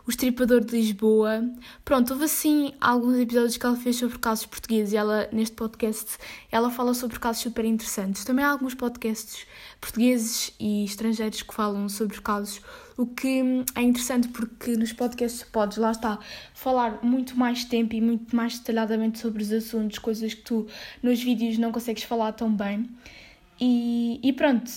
o 0.06 0.10
Estripador 0.10 0.64
de 0.64 0.76
Lisboa. 0.76 1.44
Pronto, 1.84 2.12
houve 2.12 2.26
assim 2.26 2.74
alguns 2.80 3.18
episódios 3.18 3.58
que 3.58 3.66
ela 3.66 3.76
fez 3.76 3.96
sobre 3.96 4.18
casos 4.20 4.46
portugueses 4.46 4.94
e 4.94 4.98
ela, 4.98 5.28
neste 5.32 5.56
podcast, 5.56 6.18
ela 6.52 6.70
fala 6.70 6.94
sobre 6.94 7.20
casos 7.20 7.42
super 7.42 7.66
interessantes. 7.66 8.24
Também 8.24 8.44
há 8.44 8.50
alguns 8.50 8.76
podcasts 8.76 9.46
portugueses 9.80 10.54
e 10.60 10.86
estrangeiros 10.86 11.42
que 11.42 11.54
falam 11.54 11.90
sobre 11.90 12.20
casos, 12.22 12.62
o 12.98 13.06
que 13.08 13.64
é 13.76 13.82
interessante 13.82 14.28
porque 14.28 14.76
nos 14.76 14.94
podcasts 14.94 15.44
podes, 15.44 15.78
lá 15.78 15.92
está, 15.92 16.20
falar 16.54 17.04
muito 17.04 17.38
mais 17.38 17.66
tempo 17.66 17.96
e 17.96 18.02
muito 18.02 18.36
mais 18.36 18.60
detalhadamente 18.60 19.20
sobre 19.20 19.42
os 19.42 19.52
assuntos, 19.52 19.98
coisas 19.98 20.34
que 20.34 20.42
tu 20.42 20.68
nos 21.02 21.22
vídeos 21.22 21.58
não 21.58 21.72
consegues 21.72 22.04
falar 22.04 22.34
tão 22.34 22.54
bem. 22.54 22.88
E, 23.60 24.20
e 24.24 24.34
pronto, 24.34 24.72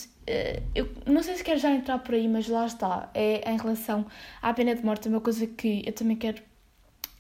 eu 0.75 0.89
não 1.07 1.23
sei 1.23 1.37
se 1.37 1.45
quero 1.45 1.61
já 1.61 1.71
entrar 1.71 1.99
por 1.99 2.15
aí, 2.15 2.29
mas 2.29 2.49
lá 2.49 2.67
está. 2.67 3.11
É 3.15 3.51
em 3.51 3.57
relação 3.59 4.07
à 4.41 4.53
pena 4.53 4.75
de 4.75 4.85
morte, 4.85 5.09
é 5.09 5.11
uma 5.11 5.21
coisa 5.21 5.47
que 5.47 5.83
eu 5.87 5.93
também 5.93 6.17
quero 6.17 6.43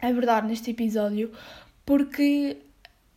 abordar 0.00 0.46
neste 0.46 0.70
episódio, 0.70 1.30
porque 1.84 2.56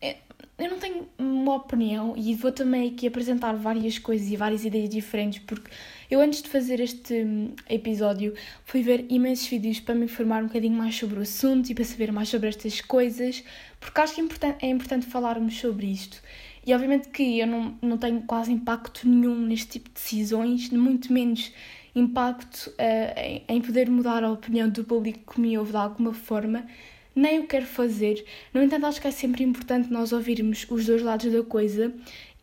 é, 0.02 0.18
eu 0.58 0.70
não 0.70 0.80
tenho 0.80 1.08
uma 1.18 1.56
opinião 1.56 2.16
e 2.18 2.34
vou 2.36 2.52
também 2.52 2.90
aqui 2.90 3.08
apresentar 3.08 3.54
várias 3.54 4.00
coisas 4.00 4.30
e 4.30 4.36
várias 4.36 4.66
ideias 4.66 4.90
diferentes, 4.90 5.40
porque 5.40 5.70
eu 6.10 6.20
antes 6.20 6.42
de 6.42 6.50
fazer 6.50 6.80
este 6.80 7.14
hum, 7.14 7.54
episódio 7.70 8.34
fui 8.66 8.82
ver 8.82 9.06
imensos 9.10 9.48
vídeos 9.48 9.80
para 9.80 9.96
me 9.96 10.06
informar 10.06 10.44
um 10.44 10.48
bocadinho 10.48 10.76
mais 10.76 10.96
sobre 10.96 11.20
o 11.20 11.22
assunto 11.22 11.70
e 11.70 11.76
para 11.76 11.84
saber 11.84 12.12
mais 12.12 12.30
sobre 12.30 12.50
estas 12.50 12.82
coisas, 12.82 13.44
porque 13.80 14.02
acho 14.02 14.16
que 14.16 14.22
é 14.22 14.24
importante, 14.24 14.66
é 14.66 14.70
importante 14.70 15.06
falarmos 15.06 15.58
sobre 15.60 15.88
isto. 15.88 16.22
E 16.68 16.74
obviamente 16.74 17.08
que 17.08 17.40
eu 17.40 17.48
não, 17.48 17.78
não 17.82 17.98
tenho 17.98 18.22
quase 18.24 18.52
impacto 18.52 19.08
nenhum 19.08 19.40
neste 19.40 19.80
tipo 19.80 19.88
de 19.88 19.96
decisões, 19.96 20.70
muito 20.70 21.14
menos 21.14 21.54
impacto 21.96 22.70
uh, 22.72 23.18
em, 23.18 23.42
em 23.48 23.62
poder 23.62 23.90
mudar 23.90 24.22
a 24.22 24.30
opinião 24.30 24.68
do 24.68 24.84
público 24.84 25.34
que 25.34 25.40
me 25.40 25.58
ouve 25.58 25.72
de 25.72 25.78
alguma 25.78 26.14
forma, 26.14 26.66
nem 27.16 27.40
o 27.40 27.48
quero 27.48 27.66
fazer. 27.66 28.26
No 28.54 28.62
entanto, 28.62 28.86
acho 28.86 29.00
que 29.00 29.08
é 29.08 29.12
sempre 29.12 29.46
importante 29.46 29.90
nós 29.90 30.12
ouvirmos 30.12 30.68
os 30.70 30.86
dois 30.86 31.02
lados 31.02 31.32
da 31.32 31.42
coisa 31.42 31.94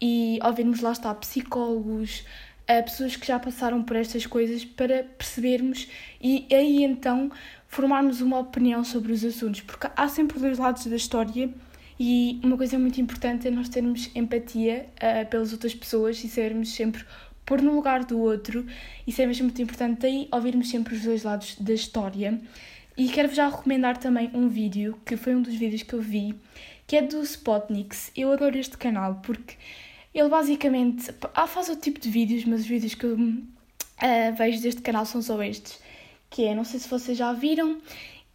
e 0.01 0.39
ouvirmos 0.43 0.81
lá 0.81 0.93
está 0.93 1.15
psicólogos, 1.15 2.21
uh, 2.63 2.83
pessoas 2.83 3.17
que 3.17 3.27
já 3.27 3.39
passaram 3.39 3.83
por 3.83 3.95
estas 3.95 4.25
coisas 4.25 4.65
para 4.65 5.05
percebermos 5.05 5.87
e 6.19 6.47
aí 6.51 6.83
então 6.83 7.31
formarmos 7.69 8.23
uma 8.23 8.39
opinião 8.39 8.83
sobre 8.85 9.13
os 9.13 9.23
assuntos, 9.23 9.61
porque 9.61 9.87
há 9.95 10.09
sempre 10.09 10.39
dois 10.39 10.59
lados 10.59 10.87
da 10.87 10.97
história 10.97 11.53
e 11.99 12.41
uma 12.43 12.57
coisa 12.57 12.79
muito 12.79 13.01
importante 13.01 13.47
é 13.47 13.51
nós 13.51 13.69
termos 13.69 14.11
empatia 14.15 14.87
uh, 14.97 15.29
pelas 15.29 15.53
outras 15.53 15.75
pessoas 15.75 16.23
e 16.25 16.29
sabermos 16.29 16.73
sempre 16.73 17.05
pôr 17.47 17.63
no 17.63 17.75
lugar 17.75 18.05
do 18.05 18.19
outro. 18.19 18.67
Isso 19.07 19.23
é 19.23 19.27
mesmo 19.27 19.45
muito 19.45 19.63
importante. 19.63 20.01
Daí 20.01 20.29
ouvirmos 20.33 20.69
sempre 20.71 20.95
os 20.95 21.03
dois 21.03 21.23
lados 21.23 21.57
da 21.59 21.73
história. 21.73 22.41
E 22.97 23.09
quero 23.09 23.33
já 23.35 23.49
recomendar 23.49 23.99
também 23.99 24.31
um 24.35 24.49
vídeo, 24.49 24.99
que 25.05 25.17
foi 25.17 25.35
um 25.35 25.43
dos 25.43 25.55
vídeos 25.55 25.83
que 25.83 25.95
eu 25.95 26.01
vi, 26.01 26.35
que 26.87 26.97
é 26.97 27.03
do 27.03 27.23
Spotnix. 27.23 28.11
Eu 28.17 28.33
adoro 28.33 28.57
este 28.57 28.77
canal 28.77 29.17
porque 29.17 29.57
ele 30.15 30.29
basicamente 30.29 31.13
ah, 31.35 31.47
faz 31.47 31.69
outro 31.69 31.83
tipo 31.83 32.01
de 32.01 32.09
vídeos, 32.09 32.45
mas 32.45 32.61
os 32.61 32.67
vídeos 32.67 32.95
que 32.95 33.05
eu 33.05 33.17
uh, 33.17 34.37
vejo 34.37 34.63
deste 34.63 34.81
canal 34.81 35.05
são 35.05 35.21
só 35.21 35.43
estes. 35.43 35.81
Que 36.31 36.45
é, 36.45 36.55
não 36.55 36.65
sei 36.65 36.81
se 36.81 36.89
vocês 36.89 37.19
já 37.19 37.33
viram, 37.33 37.79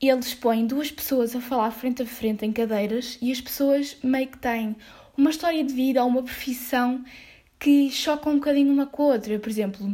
eles 0.07 0.33
põem 0.33 0.65
duas 0.65 0.89
pessoas 0.89 1.35
a 1.35 1.41
falar 1.41 1.71
frente 1.71 2.01
a 2.01 2.05
frente 2.05 2.45
em 2.45 2.53
cadeiras 2.53 3.17
e 3.21 3.31
as 3.31 3.41
pessoas 3.41 3.97
meio 4.01 4.27
que 4.27 4.37
têm 4.37 4.75
uma 5.17 5.29
história 5.29 5.61
de 5.63 5.73
vida 5.73 6.01
ou 6.01 6.09
uma 6.09 6.23
profissão 6.23 7.03
que 7.59 7.91
chocam 7.91 8.33
um 8.33 8.35
bocadinho 8.35 8.71
uma 8.71 8.85
com 8.85 9.03
a 9.03 9.07
outra. 9.07 9.37
Por 9.37 9.49
exemplo, 9.49 9.93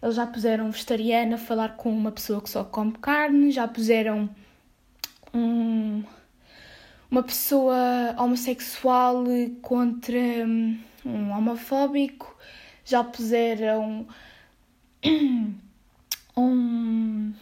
eles 0.00 0.14
já 0.14 0.26
puseram 0.26 0.70
vegetariana 0.70 1.34
a 1.34 1.38
falar 1.38 1.76
com 1.76 1.90
uma 1.90 2.12
pessoa 2.12 2.40
que 2.40 2.48
só 2.48 2.62
come 2.62 2.92
carne, 2.92 3.50
já 3.50 3.66
puseram 3.66 4.30
um, 5.34 6.04
uma 7.10 7.22
pessoa 7.24 8.14
homossexual 8.16 9.24
contra 9.60 10.16
hum, 10.16 10.78
um 11.04 11.30
homofóbico, 11.32 12.36
já 12.84 13.02
puseram 13.02 14.06
um 16.36 17.32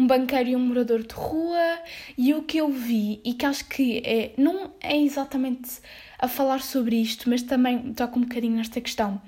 um 0.00 0.06
banqueiro 0.06 0.48
e 0.48 0.56
um 0.56 0.60
morador 0.60 1.02
de 1.02 1.14
rua, 1.14 1.78
e 2.16 2.32
o 2.32 2.42
que 2.42 2.56
eu 2.56 2.70
vi, 2.70 3.20
e 3.22 3.34
que 3.34 3.44
acho 3.44 3.66
que 3.66 3.98
é, 3.98 4.32
não 4.38 4.72
é 4.80 4.96
exatamente 4.96 5.80
a 6.18 6.26
falar 6.26 6.62
sobre 6.62 6.96
isto, 6.96 7.28
mas 7.28 7.42
também 7.42 7.92
toca 7.92 8.18
um 8.18 8.22
bocadinho 8.22 8.56
nesta 8.56 8.80
questão 8.80 9.20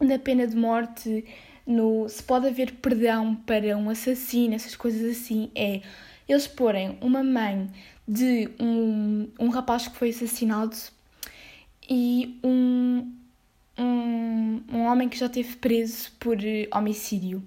da 0.00 0.18
pena 0.18 0.46
de 0.46 0.56
morte, 0.56 1.26
no 1.66 2.08
se 2.08 2.22
pode 2.22 2.48
haver 2.48 2.72
perdão 2.76 3.34
para 3.34 3.76
um 3.76 3.90
assassino, 3.90 4.54
essas 4.54 4.74
coisas 4.74 5.18
assim, 5.18 5.50
é 5.54 5.82
eles 6.26 6.46
porem 6.46 6.96
uma 7.02 7.22
mãe 7.22 7.68
de 8.08 8.48
um, 8.58 9.28
um 9.38 9.48
rapaz 9.50 9.86
que 9.86 9.96
foi 9.96 10.08
assassinado 10.08 10.76
e 11.88 12.38
um, 12.42 13.12
um, 13.78 14.62
um 14.72 14.80
homem 14.86 15.08
que 15.10 15.18
já 15.18 15.26
esteve 15.26 15.56
preso 15.56 16.10
por 16.18 16.38
homicídio. 16.72 17.42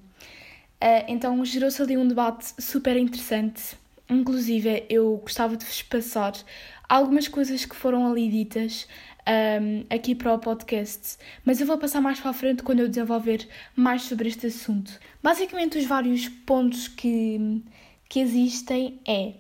Uh, 0.84 1.06
então 1.08 1.46
gerou-se 1.46 1.82
ali 1.82 1.96
um 1.96 2.06
debate 2.06 2.62
super 2.62 2.98
interessante. 2.98 3.78
Inclusive, 4.10 4.86
eu 4.90 5.16
gostava 5.16 5.56
de 5.56 5.64
vos 5.64 5.82
passar 5.82 6.34
algumas 6.90 7.30
coisas 7.30 7.64
que 7.64 7.74
foram 7.74 8.06
ali 8.06 8.30
ditas 8.30 8.86
um, 9.26 9.86
aqui 9.90 10.14
para 10.14 10.34
o 10.34 10.40
podcast, 10.40 11.18
mas 11.46 11.62
eu 11.62 11.68
vou 11.68 11.78
passar 11.78 12.02
mais 12.02 12.20
para 12.20 12.32
a 12.32 12.34
frente 12.34 12.64
quando 12.64 12.82
eu 12.82 12.90
desenvolver 12.90 13.48
mais 13.74 14.02
sobre 14.02 14.28
este 14.28 14.48
assunto. 14.48 15.00
Basicamente, 15.22 15.78
os 15.78 15.86
vários 15.86 16.28
pontos 16.28 16.90
que, 16.90 17.64
que 18.10 18.20
existem 18.20 19.00
é, 19.08 19.36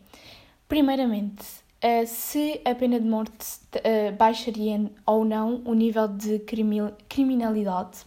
primeiramente, 0.69 1.43
uh, 1.83 2.07
se 2.07 2.61
a 2.63 2.73
pena 2.73 3.01
de 3.01 3.05
morte 3.05 3.59
uh, 3.75 4.15
baixaria 4.15 4.89
ou 5.05 5.25
não 5.25 5.61
o 5.65 5.73
nível 5.73 6.07
de 6.07 6.39
criminalidade. 7.09 7.97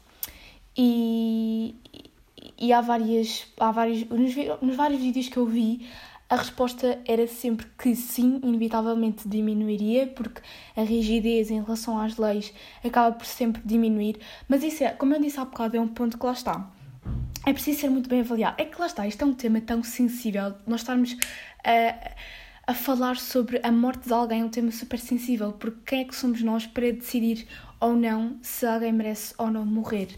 E, 0.74 1.74
e 2.58 2.72
há 2.72 2.80
várias, 2.80 3.46
há 3.58 3.70
vários, 3.70 4.08
nos, 4.08 4.34
nos 4.62 4.76
vários 4.76 5.00
vídeos 5.00 5.28
que 5.28 5.36
eu 5.36 5.46
vi, 5.46 5.86
a 6.28 6.36
resposta 6.36 7.00
era 7.06 7.26
sempre 7.28 7.66
que 7.78 7.94
sim, 7.94 8.40
inevitavelmente 8.42 9.28
diminuiria, 9.28 10.08
porque 10.08 10.40
a 10.76 10.82
rigidez 10.82 11.50
em 11.50 11.62
relação 11.62 11.98
às 11.98 12.16
leis 12.16 12.52
acaba 12.84 13.14
por 13.14 13.26
sempre 13.26 13.62
diminuir. 13.64 14.18
Mas 14.48 14.64
isso 14.64 14.82
é, 14.82 14.88
como 14.90 15.14
eu 15.14 15.20
disse 15.20 15.38
há 15.38 15.44
bocado, 15.44 15.76
é 15.76 15.80
um 15.80 15.86
ponto 15.86 16.18
que 16.18 16.26
lá 16.26 16.32
está. 16.32 16.68
É 17.46 17.52
preciso 17.52 17.80
ser 17.80 17.90
muito 17.90 18.08
bem 18.08 18.20
avaliado. 18.22 18.60
É 18.60 18.64
que 18.64 18.80
lá 18.80 18.86
está, 18.86 19.06
isto 19.06 19.22
é 19.22 19.24
um 19.24 19.34
tema 19.34 19.60
tão 19.60 19.84
sensível, 19.84 20.54
nós 20.66 20.80
estarmos 20.80 21.16
a, 21.64 22.10
a 22.66 22.74
falar 22.74 23.16
sobre 23.16 23.60
a 23.62 23.70
morte 23.70 24.08
de 24.08 24.12
alguém 24.12 24.40
é 24.40 24.44
um 24.44 24.48
tema 24.48 24.72
super 24.72 24.98
sensível, 24.98 25.52
porque 25.52 25.78
quem 25.86 26.00
é 26.00 26.04
que 26.04 26.16
somos 26.16 26.42
nós 26.42 26.66
para 26.66 26.90
decidir 26.90 27.46
ou 27.78 27.94
não 27.94 28.36
se 28.42 28.66
alguém 28.66 28.92
merece 28.92 29.32
ou 29.38 29.48
não 29.48 29.64
morrer? 29.64 30.08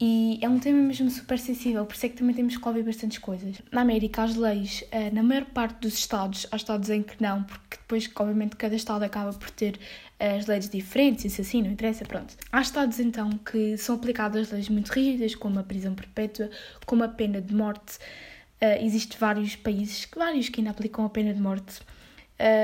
E 0.00 0.38
é 0.40 0.48
um 0.48 0.60
tema 0.60 0.80
mesmo 0.80 1.10
super 1.10 1.38
sensível, 1.40 1.84
por 1.84 1.96
isso 1.96 2.06
é 2.06 2.08
que 2.08 2.16
também 2.16 2.32
temos 2.34 2.56
que 2.56 2.68
ouvir 2.68 2.84
bastantes 2.84 3.18
coisas. 3.18 3.56
Na 3.72 3.80
América, 3.80 4.22
as 4.22 4.36
leis, 4.36 4.84
eh, 4.92 5.10
na 5.10 5.24
maior 5.24 5.44
parte 5.46 5.80
dos 5.80 5.94
estados, 5.94 6.46
há 6.52 6.56
estados 6.56 6.88
em 6.88 7.02
que 7.02 7.20
não, 7.20 7.42
porque 7.42 7.76
depois, 7.78 8.08
obviamente, 8.14 8.54
cada 8.54 8.76
estado 8.76 9.02
acaba 9.02 9.32
por 9.32 9.50
ter 9.50 9.76
eh, 10.20 10.36
as 10.36 10.46
leis 10.46 10.68
diferentes, 10.68 11.24
isso 11.24 11.40
assim, 11.40 11.62
não 11.62 11.72
interessa, 11.72 12.04
pronto. 12.04 12.36
Há 12.52 12.60
estados, 12.60 13.00
então, 13.00 13.30
que 13.38 13.76
são 13.76 13.96
aplicadas 13.96 14.52
leis 14.52 14.68
muito 14.68 14.90
rígidas, 14.90 15.34
como 15.34 15.58
a 15.58 15.64
prisão 15.64 15.94
perpétua, 15.96 16.48
como 16.86 17.02
a 17.02 17.08
pena 17.08 17.40
de 17.40 17.52
morte. 17.52 17.98
Uh, 18.60 18.84
Existem 18.84 19.18
vários 19.18 19.56
países, 19.56 20.06
vários 20.16 20.48
que 20.48 20.60
ainda 20.60 20.70
aplicam 20.70 21.04
a 21.04 21.10
pena 21.10 21.32
de 21.32 21.40
morte, 21.40 21.80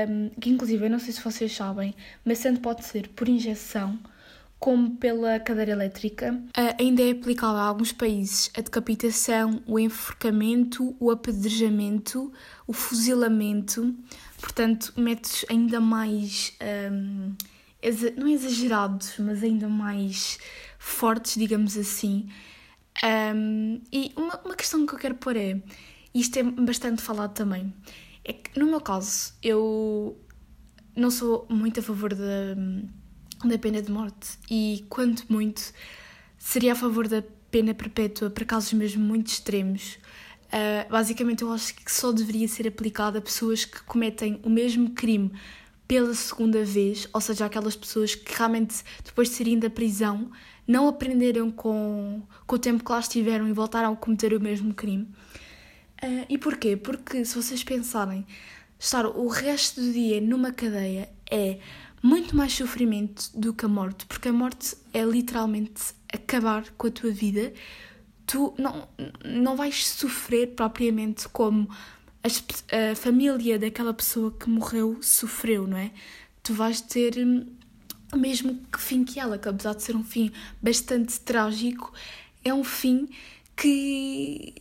um, 0.09 0.29
que 0.39 0.49
inclusive, 0.49 0.85
eu 0.85 0.89
não 0.89 0.99
sei 0.99 1.13
se 1.13 1.21
vocês 1.21 1.53
sabem, 1.53 1.93
mas 2.23 2.39
tanto 2.39 2.61
pode 2.61 2.85
ser 2.85 3.09
por 3.09 3.27
injeção 3.27 3.99
como 4.65 4.95
pela 4.95 5.39
cadeira 5.39 5.73
elétrica. 5.73 6.33
Uh, 6.33 6.81
ainda 6.81 7.03
é 7.03 7.11
aplicável 7.11 7.59
a 7.59 7.65
alguns 7.65 7.91
países 7.91 8.49
a 8.57 8.61
decapitação, 8.61 9.61
o 9.67 9.77
enforcamento, 9.77 10.95
o 10.99 11.11
apedrejamento, 11.11 12.33
o 12.65 12.73
fuzilamento, 12.73 13.95
portanto, 14.41 14.91
métodos 14.97 15.45
ainda 15.51 15.79
mais. 15.79 16.57
Um, 16.89 17.35
não 18.17 18.27
exagerados, 18.27 19.13
mas 19.19 19.43
ainda 19.43 19.69
mais 19.69 20.39
fortes, 20.79 21.35
digamos 21.35 21.77
assim. 21.77 22.27
Um, 23.03 23.79
e 23.93 24.13
uma, 24.17 24.41
uma 24.43 24.55
questão 24.55 24.83
que 24.87 24.95
eu 24.95 24.97
quero 24.97 25.13
pôr 25.13 25.37
é: 25.37 25.61
isto 26.11 26.39
é 26.39 26.43
bastante 26.43 27.03
falado 27.03 27.35
também. 27.35 27.71
É 28.23 28.33
que, 28.33 28.59
no 28.59 28.65
meu 28.65 28.81
caso, 28.81 29.31
eu 29.43 30.19
não 30.95 31.11
sou 31.11 31.45
muito 31.51 31.79
a 31.79 31.83
favor 31.83 32.15
da 32.15 32.55
da 33.47 33.57
pena 33.57 33.81
de 33.81 33.91
morte 33.91 34.37
e, 34.49 34.85
quanto 34.89 35.25
muito, 35.31 35.73
seria 36.37 36.73
a 36.73 36.75
favor 36.75 37.07
da 37.07 37.23
pena 37.49 37.73
perpétua 37.73 38.29
para 38.29 38.45
casos 38.45 38.73
mesmo 38.73 39.03
muito 39.03 39.27
extremos. 39.27 39.97
Uh, 40.45 40.89
basicamente, 40.89 41.41
eu 41.41 41.51
acho 41.51 41.75
que 41.75 41.91
só 41.91 42.11
deveria 42.11 42.47
ser 42.47 42.67
aplicada 42.67 43.19
a 43.19 43.21
pessoas 43.21 43.65
que 43.65 43.81
cometem 43.83 44.39
o 44.43 44.49
mesmo 44.49 44.91
crime 44.91 45.31
pela 45.87 46.13
segunda 46.13 46.63
vez, 46.63 47.07
ou 47.13 47.21
seja, 47.21 47.45
aquelas 47.45 47.75
pessoas 47.75 48.15
que 48.15 48.35
realmente, 48.35 48.83
depois 49.03 49.29
de 49.29 49.35
saírem 49.35 49.59
da 49.59 49.69
prisão, 49.69 50.31
não 50.67 50.87
aprenderam 50.87 51.51
com, 51.51 52.21
com 52.45 52.55
o 52.55 52.59
tempo 52.59 52.83
que 52.83 52.91
lá 52.91 52.99
estiveram 52.99 53.47
e 53.47 53.53
voltaram 53.53 53.93
a 53.93 53.95
cometer 53.95 54.33
o 54.33 54.39
mesmo 54.39 54.73
crime. 54.73 55.07
Uh, 56.03 56.25
e 56.27 56.37
porquê? 56.37 56.75
Porque, 56.75 57.23
se 57.23 57.35
vocês 57.35 57.63
pensarem, 57.63 58.25
estar 58.79 59.05
o 59.05 59.27
resto 59.27 59.81
do 59.81 59.91
dia 59.91 60.19
numa 60.19 60.51
cadeia 60.51 61.09
é 61.29 61.59
muito 62.05 62.35
mais 62.37 62.53
sofrimento 62.53 63.31
do 63.33 63.51
que 63.51 63.65
a 63.65 63.67
morte, 63.67 64.05
porque 64.05 64.29
a 64.29 64.31
morte 64.31 64.77
é 64.93 65.03
literalmente 65.03 65.95
acabar 66.13 66.69
com 66.77 66.85
a 66.85 66.91
tua 66.91 67.09
vida. 67.09 67.51
Tu 68.27 68.53
não, 68.59 68.87
não 69.25 69.55
vais 69.55 69.87
sofrer 69.87 70.49
propriamente 70.49 71.27
como 71.29 71.67
a, 72.23 72.91
a 72.91 72.95
família 72.95 73.57
daquela 73.57 73.91
pessoa 73.91 74.31
que 74.31 74.47
morreu 74.47 74.99
sofreu, 75.01 75.65
não 75.65 75.77
é? 75.77 75.91
Tu 76.43 76.53
vais 76.53 76.79
ter 76.79 77.17
hum, 77.17 77.47
o 78.13 78.17
mesmo 78.17 78.55
que 78.71 78.79
fim 78.79 79.03
que 79.03 79.19
ela, 79.19 79.39
que 79.39 79.49
apesar 79.49 79.73
de 79.73 79.81
ser 79.81 79.95
um 79.95 80.03
fim 80.03 80.31
bastante 80.61 81.19
trágico, 81.21 81.91
é 82.43 82.53
um 82.53 82.63
fim 82.63 83.09
que 83.57 84.53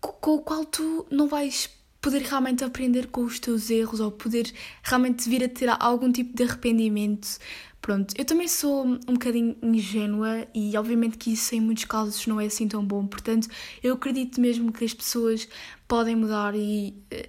com 0.00 0.34
o 0.34 0.40
qual 0.40 0.64
tu 0.64 1.06
não 1.08 1.28
vais 1.28 1.70
poder 2.00 2.22
realmente 2.22 2.64
aprender 2.64 3.08
com 3.08 3.22
os 3.22 3.38
teus 3.38 3.70
erros 3.70 4.00
ou 4.00 4.10
poder 4.10 4.50
realmente 4.82 5.28
vir 5.28 5.44
a 5.44 5.48
ter 5.48 5.68
algum 5.78 6.10
tipo 6.10 6.34
de 6.34 6.44
arrependimento. 6.44 7.38
Pronto, 7.80 8.14
eu 8.18 8.24
também 8.24 8.46
sou 8.46 8.84
um 8.84 9.14
bocadinho 9.14 9.56
ingênua 9.62 10.46
e 10.54 10.76
obviamente 10.76 11.16
que 11.16 11.32
isso 11.32 11.54
em 11.54 11.60
muitos 11.60 11.86
casos 11.86 12.26
não 12.26 12.38
é 12.38 12.46
assim 12.46 12.68
tão 12.68 12.84
bom, 12.84 13.06
portanto 13.06 13.48
eu 13.82 13.94
acredito 13.94 14.38
mesmo 14.38 14.70
que 14.70 14.84
as 14.84 14.92
pessoas 14.92 15.48
podem 15.88 16.14
mudar 16.14 16.54
e 16.54 16.94
eh, 17.10 17.26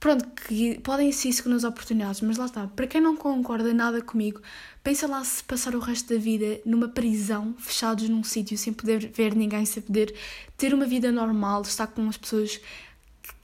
pronto, 0.00 0.26
que 0.48 0.80
podem 0.80 1.12
ser 1.12 1.30
segundas 1.32 1.62
oportunidades, 1.62 2.22
mas 2.22 2.38
lá 2.38 2.46
está, 2.46 2.66
para 2.68 2.86
quem 2.86 3.02
não 3.02 3.16
concorda 3.16 3.72
nada 3.74 4.00
comigo, 4.00 4.40
pensa 4.82 5.06
lá 5.06 5.22
se 5.24 5.44
passar 5.44 5.76
o 5.76 5.78
resto 5.78 6.14
da 6.14 6.18
vida 6.18 6.58
numa 6.64 6.88
prisão, 6.88 7.54
fechados 7.58 8.08
num 8.08 8.24
sítio, 8.24 8.56
sem 8.56 8.72
poder 8.72 9.10
ver 9.14 9.34
ninguém, 9.36 9.66
sem 9.66 9.82
poder 9.82 10.14
ter 10.56 10.72
uma 10.72 10.86
vida 10.86 11.12
normal, 11.12 11.62
estar 11.62 11.86
com 11.86 12.08
as 12.08 12.16
pessoas 12.16 12.58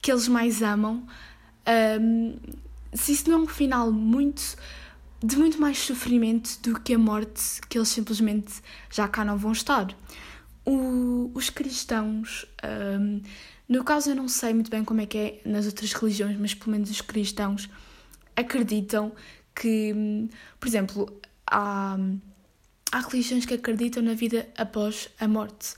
que 0.01 0.11
eles 0.11 0.29
mais 0.29 0.63
amam, 0.63 1.07
um, 2.01 2.37
se 2.95 3.13
isso 3.13 3.29
não 3.29 3.41
é 3.41 3.43
um 3.43 3.47
final 3.47 3.93
muito 3.93 4.57
de 5.23 5.37
muito 5.37 5.61
mais 5.61 5.79
sofrimento 5.79 6.61
do 6.63 6.79
que 6.81 6.95
a 6.95 6.99
morte 6.99 7.61
que 7.69 7.77
eles 7.77 7.89
simplesmente 7.89 8.63
já 8.91 9.09
cá 9.09 9.25
não 9.25 9.37
vão 9.37 9.53
estar. 9.53 9.89
O, 10.65 11.31
os 11.35 11.51
cristãos 11.51 12.47
um, 13.01 13.21
no 13.69 13.85
caso, 13.85 14.11
eu 14.11 14.17
não 14.17 14.29
sei 14.29 14.55
muito 14.55 14.71
bem 14.71 14.83
como 14.83 15.03
é 15.03 15.07
que 15.07 15.19
é 15.19 15.41
nas 15.45 15.67
outras 15.67 15.93
religiões, 15.93 16.39
mas 16.39 16.55
pelo 16.55 16.71
menos 16.71 16.89
os 16.89 17.03
cristãos 17.03 17.69
acreditam 18.35 19.13
que, 19.55 19.95
por 20.59 20.67
exemplo, 20.67 21.21
há, 21.47 21.99
há 22.91 23.01
religiões 23.01 23.45
que 23.45 23.53
acreditam 23.53 24.03
na 24.03 24.15
vida 24.15 24.49
após 24.57 25.11
a 25.21 25.29
morte. 25.29 25.75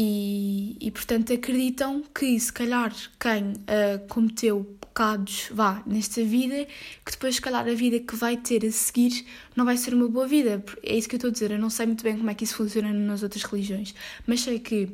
E, 0.00 0.76
e 0.80 0.92
portanto 0.92 1.32
acreditam 1.32 2.04
que 2.14 2.38
se 2.38 2.52
calhar 2.52 2.94
quem 3.18 3.46
uh, 3.46 4.06
cometeu 4.08 4.64
pecados 4.80 5.48
vá 5.50 5.82
nesta 5.84 6.22
vida, 6.22 6.68
que 7.04 7.10
depois 7.10 7.34
se 7.34 7.40
calhar 7.40 7.66
a 7.66 7.74
vida 7.74 7.98
que 7.98 8.14
vai 8.14 8.36
ter 8.36 8.64
a 8.64 8.70
seguir 8.70 9.26
não 9.56 9.64
vai 9.64 9.76
ser 9.76 9.94
uma 9.94 10.06
boa 10.06 10.28
vida. 10.28 10.64
É 10.84 10.96
isso 10.96 11.08
que 11.08 11.16
eu 11.16 11.18
estou 11.18 11.30
a 11.30 11.32
dizer, 11.32 11.50
eu 11.50 11.58
não 11.58 11.68
sei 11.68 11.86
muito 11.86 12.04
bem 12.04 12.16
como 12.16 12.30
é 12.30 12.34
que 12.34 12.44
isso 12.44 12.54
funciona 12.54 12.92
nas 12.92 13.24
outras 13.24 13.42
religiões, 13.42 13.92
mas 14.24 14.42
sei 14.42 14.60
que 14.60 14.88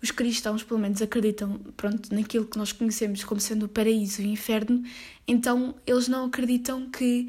os 0.00 0.12
cristãos, 0.12 0.62
pelo 0.62 0.78
menos, 0.78 1.02
acreditam 1.02 1.58
pronto, 1.76 2.14
naquilo 2.14 2.44
que 2.44 2.56
nós 2.56 2.70
conhecemos 2.70 3.24
como 3.24 3.40
sendo 3.40 3.66
o 3.66 3.68
paraíso 3.68 4.22
e 4.22 4.26
o 4.26 4.28
inferno, 4.28 4.84
então 5.26 5.74
eles 5.84 6.06
não 6.06 6.26
acreditam 6.26 6.88
que. 6.90 7.28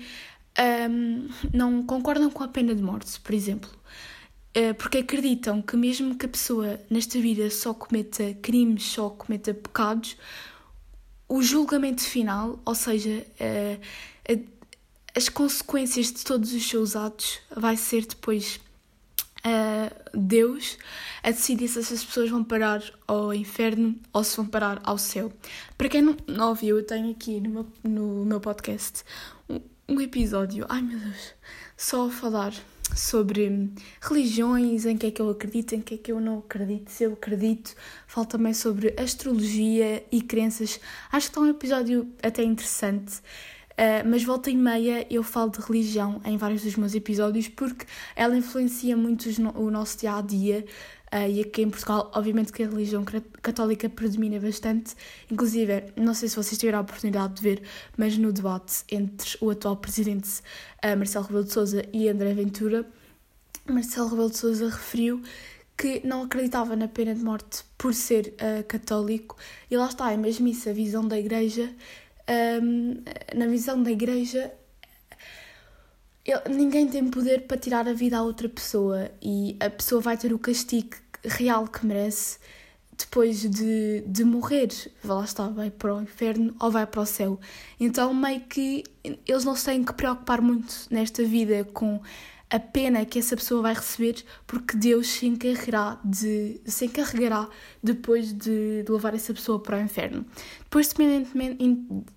Um, 0.90 1.28
não 1.52 1.84
concordam 1.84 2.30
com 2.30 2.42
a 2.42 2.48
pena 2.48 2.74
de 2.74 2.82
morte, 2.82 3.20
por 3.20 3.34
exemplo. 3.34 3.70
Uh, 4.56 4.74
porque 4.76 5.00
acreditam 5.00 5.62
que, 5.62 5.76
mesmo 5.76 6.16
que 6.16 6.26
a 6.26 6.30
pessoa 6.30 6.80
nesta 6.90 7.20
vida 7.20 7.50
só 7.50 7.74
cometa 7.74 8.34
crimes, 8.42 8.84
só 8.84 9.10
cometa 9.10 9.54
pecados, 9.54 10.16
o 11.28 11.42
julgamento 11.42 12.02
final, 12.02 12.60
ou 12.64 12.74
seja, 12.74 13.26
uh, 13.42 14.46
as 15.16 15.30
consequências 15.30 16.08
de 16.08 16.24
todos 16.24 16.54
os 16.54 16.68
seus 16.68 16.96
atos, 16.96 17.40
vai 17.56 17.76
ser 17.76 18.06
depois 18.06 18.60
uh, 19.46 20.10
Deus 20.14 20.78
a 21.24 21.32
decidir 21.32 21.68
se 21.68 21.80
essas 21.80 22.04
pessoas 22.04 22.30
vão 22.30 22.44
parar 22.44 22.84
ao 23.08 23.34
inferno 23.34 23.96
ou 24.12 24.24
se 24.24 24.36
vão 24.36 24.46
parar 24.46 24.82
ao 24.84 24.98
céu. 24.98 25.32
Para 25.78 25.90
quem 25.90 26.02
não, 26.02 26.18
não 26.28 26.50
ouviu, 26.50 26.78
eu 26.78 26.86
tenho 26.86 27.12
aqui 27.12 27.40
no 27.40 27.50
meu, 27.50 27.68
no 27.84 28.26
meu 28.26 28.40
podcast 28.42 29.04
um, 29.50 29.62
um 29.88 30.02
episódio, 30.02 30.66
ai 30.68 30.82
meu 30.82 31.00
Deus, 31.00 31.34
só 31.78 32.08
a 32.08 32.12
falar 32.12 32.54
sobre 32.94 33.72
religiões, 34.02 34.86
em 34.86 34.98
que 34.98 35.08
é 35.08 35.12
que 35.12 35.22
eu 35.22 35.30
acredito, 35.30 35.74
em 35.74 35.82
que 35.82 35.96
é 35.96 35.98
que 35.98 36.12
eu 36.12 36.20
não 36.20 36.40
acredito, 36.40 36.90
se 36.90 37.04
eu 37.04 37.14
acredito. 37.14 37.74
Falo 38.08 38.28
também 38.28 38.54
sobre 38.54 38.94
astrologia 38.98 40.04
e 40.12 40.22
crenças. 40.22 40.80
Acho 41.12 41.28
que 41.28 41.32
está 41.32 41.42
um 41.42 41.50
episódio 41.50 42.08
até 42.22 42.44
interessante. 42.44 43.20
Uh, 43.72 44.08
mas 44.08 44.24
volta 44.24 44.50
e 44.50 44.56
meia 44.56 45.06
eu 45.10 45.22
falo 45.22 45.52
de 45.52 45.60
religião 45.60 46.22
em 46.24 46.38
vários 46.38 46.64
dos 46.64 46.78
meus 46.78 46.96
episódios 46.96 47.50
porque 47.50 47.86
ela 48.16 48.38
influencia 48.38 48.96
muito 48.96 49.28
o 49.54 49.70
nosso 49.70 49.98
dia 49.98 50.16
a 50.16 50.22
dia. 50.22 50.66
Uh, 51.14 51.30
e 51.30 51.42
aqui 51.42 51.62
em 51.62 51.70
Portugal, 51.70 52.12
obviamente 52.14 52.52
que 52.52 52.64
a 52.64 52.68
religião 52.68 53.06
católica 53.42 53.88
predomina 53.88 54.40
bastante. 54.40 54.96
Inclusive, 55.32 55.86
não 55.96 56.14
sei 56.14 56.30
se 56.30 56.36
vocês 56.36 56.58
tiveram 56.58 56.80
a 56.80 56.82
oportunidade 56.82 57.36
de 57.36 57.42
ver, 57.42 57.62
mas 57.96 58.18
no 58.18 58.34
debate 58.34 58.84
entre 58.92 59.38
o 59.40 59.50
atual 59.50 59.78
presidente 59.78 60.42
uh, 60.84 60.98
Marcelo 60.98 61.26
Rebelo 61.26 61.46
de 61.46 61.54
Sousa 61.54 61.86
e 61.94 62.10
André 62.10 62.34
Ventura, 62.34 62.86
Marcelo 63.70 64.10
Rebelo 64.10 64.30
de 64.30 64.38
Sousa 64.38 64.70
referiu 64.70 65.22
que 65.78 66.02
não 66.06 66.24
acreditava 66.24 66.76
na 66.76 66.88
pena 66.88 67.14
de 67.14 67.24
morte 67.24 67.64
por 67.78 67.94
ser 67.94 68.34
uh, 68.36 68.64
católico. 68.66 69.38
E 69.70 69.78
lá 69.78 69.88
está, 69.88 70.12
é 70.12 70.18
mesmo 70.18 70.48
isso, 70.48 70.70
a 70.70 70.74
visão 70.74 71.08
da 71.08 71.20
Igreja 71.20 71.74
um, 72.28 73.04
na 73.36 73.48
visão 73.48 73.82
da 73.82 73.92
igreja, 73.92 74.52
ninguém 76.50 76.88
tem 76.88 77.08
poder 77.10 77.46
para 77.46 77.58
tirar 77.58 77.88
a 77.88 77.94
vida 77.94 78.18
a 78.18 78.24
outra 78.24 78.50
pessoa 78.50 79.12
e 79.22 79.56
a 79.60 79.70
pessoa 79.70 80.02
vai 80.02 80.18
ter 80.18 80.34
o 80.34 80.40
castigo 80.40 80.96
real 81.24 81.68
que 81.68 81.86
merece 81.86 82.40
depois 82.98 83.42
de, 83.42 84.02
de 84.08 84.24
morrer. 84.24 84.70
Lá 85.04 85.24
está, 85.24 85.48
vai 85.50 85.70
para 85.70 85.94
o 85.94 86.02
inferno 86.02 86.56
ou 86.60 86.72
vai 86.72 86.88
para 86.88 87.02
o 87.02 87.06
céu. 87.06 87.40
Então, 87.80 88.14
meio 88.14 88.42
que 88.42 88.84
eles 89.28 89.46
não 89.46 89.56
se 89.56 89.66
têm 89.66 89.84
que 89.84 89.94
preocupar 89.94 90.42
muito 90.42 90.88
nesta 90.90 91.24
vida 91.24 91.64
com 91.66 92.02
a 92.56 92.60
pena 92.60 93.04
que 93.04 93.20
essa 93.20 93.36
pessoa 93.36 93.62
vai 93.62 93.74
receber, 93.74 94.24
porque 94.48 94.78
Deus 94.78 95.08
se 95.08 95.26
encarregará, 95.28 96.00
de, 96.06 96.62
se 96.66 96.86
encarregará 96.86 97.50
depois 97.84 98.32
de, 98.32 98.82
de 98.82 98.90
levar 98.90 99.14
essa 99.14 99.34
pessoa 99.34 99.60
para 99.60 99.78
o 99.78 99.82
inferno. 99.82 100.26
Depois, 100.62 100.90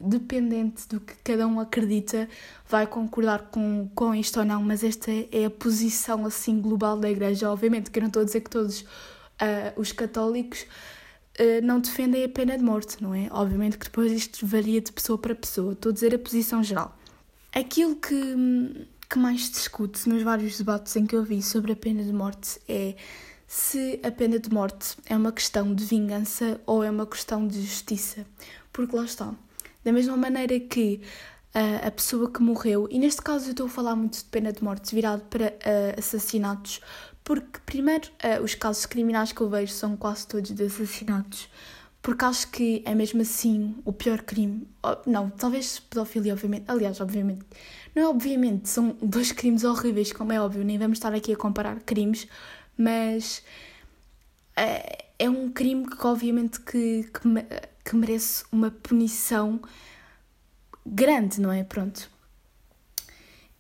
dependente 0.01 0.87
do 0.87 1.01
que 1.01 1.16
cada 1.24 1.44
um 1.44 1.59
acredita, 1.59 2.29
vai 2.68 2.87
concordar 2.87 3.51
com, 3.51 3.90
com 3.96 4.14
isto 4.14 4.38
ou 4.38 4.46
não, 4.46 4.62
mas 4.62 4.85
esta 4.85 5.11
é 5.11 5.46
a 5.46 5.51
posição 5.51 6.24
assim 6.24 6.61
global 6.61 6.96
da 6.96 7.11
Igreja. 7.11 7.51
Obviamente 7.51 7.90
que 7.90 7.98
eu 7.98 8.03
não 8.03 8.09
estou 8.09 8.22
a 8.22 8.24
dizer 8.24 8.40
que 8.42 8.51
todos 8.51 8.83
uh, 8.83 8.87
os 9.77 9.90
católicos 9.90 10.62
uh, 11.40 11.64
não 11.64 11.81
defendem 11.81 12.22
a 12.22 12.29
pena 12.29 12.57
de 12.57 12.62
morte, 12.62 13.03
não 13.03 13.12
é? 13.12 13.27
Obviamente 13.33 13.77
que 13.77 13.87
depois 13.87 14.12
isto 14.12 14.46
varia 14.46 14.81
de 14.81 14.92
pessoa 14.92 15.18
para 15.18 15.35
pessoa. 15.35 15.72
Estou 15.72 15.90
a 15.90 15.92
dizer 15.92 16.14
a 16.14 16.18
posição 16.18 16.62
geral. 16.62 16.96
Aquilo 17.53 17.96
que 17.96 18.14
hum, 18.14 18.87
que 19.09 19.18
mais 19.18 19.47
se 19.47 19.53
discute 19.53 20.09
nos 20.09 20.23
vários 20.23 20.59
debates 20.59 20.94
em 20.97 21.07
que 21.07 21.16
eu 21.16 21.23
vi 21.25 21.42
sobre 21.42 21.73
a 21.73 21.77
pena 21.77 22.03
de 22.03 22.12
morte 22.12 22.61
é 22.68 22.94
se 23.47 23.99
a 24.03 24.11
pena 24.11 24.38
de 24.38 24.53
morte 24.53 24.97
é 25.07 25.16
uma 25.16 25.33
questão 25.33 25.75
de 25.75 25.85
vingança 25.85 26.61
ou 26.66 26.85
é 26.85 26.90
uma 26.90 27.07
questão 27.07 27.47
de 27.47 27.62
justiça. 27.62 28.27
Porque 28.73 28.94
lá 28.94 29.05
está. 29.05 29.35
Da 29.83 29.92
mesma 29.92 30.16
maneira 30.16 30.61
que 30.61 31.01
uh, 31.55 31.87
a 31.87 31.90
pessoa 31.90 32.31
que 32.31 32.42
morreu, 32.42 32.87
e 32.90 32.99
neste 32.99 33.23
caso 33.23 33.47
eu 33.47 33.53
estou 33.53 33.66
a 33.66 33.71
falar 33.71 33.97
muito 33.97 34.18
de 34.18 34.25
pena 34.25 34.53
de 34.53 34.62
morte 34.62 34.94
virado 34.94 35.23
para 35.31 35.47
uh, 35.47 35.99
assassinatos, 35.99 36.81
porque 37.25 37.59
primeiro 37.64 38.09
uh, 38.23 38.42
os 38.42 38.55
casos 38.55 38.85
criminais 38.85 39.33
que 39.33 39.40
eu 39.40 39.49
vejo 39.49 39.73
são 39.73 39.97
quase 39.97 40.27
todos 40.27 40.53
de 40.53 40.62
assassinatos 40.64 41.49
porque 42.03 42.25
acho 42.25 42.51
que 42.51 42.83
é 42.87 42.94
mesmo 42.94 43.21
assim 43.21 43.77
o 43.85 43.92
pior 43.92 44.23
crime. 44.23 44.66
Não, 45.05 45.29
talvez 45.31 45.79
pedofilia, 45.79 46.33
obviamente. 46.33 46.64
Aliás, 46.68 47.01
obviamente. 47.01 47.44
Não 47.98 48.04
é 48.04 48.08
obviamente, 48.11 48.68
são 48.68 48.96
dois 49.02 49.32
crimes 49.32 49.64
horríveis, 49.64 50.12
como 50.12 50.32
é 50.32 50.40
óbvio, 50.40 50.62
nem 50.62 50.78
vamos 50.78 50.98
estar 50.98 51.12
aqui 51.12 51.32
a 51.32 51.37
comparar 51.37 51.80
crimes, 51.80 52.28
mas 52.76 53.42
é, 54.54 55.06
é 55.18 55.28
um 55.28 55.50
crime 55.50 55.84
que 55.84 56.06
obviamente 56.06 56.61
que, 56.61 57.11
que, 57.12 57.28
que 57.84 57.96
merece 57.96 58.44
uma 58.52 58.70
punição 58.70 59.61
grande, 60.87 61.40
não 61.40 61.50
é? 61.50 61.64
Pronto. 61.64 62.08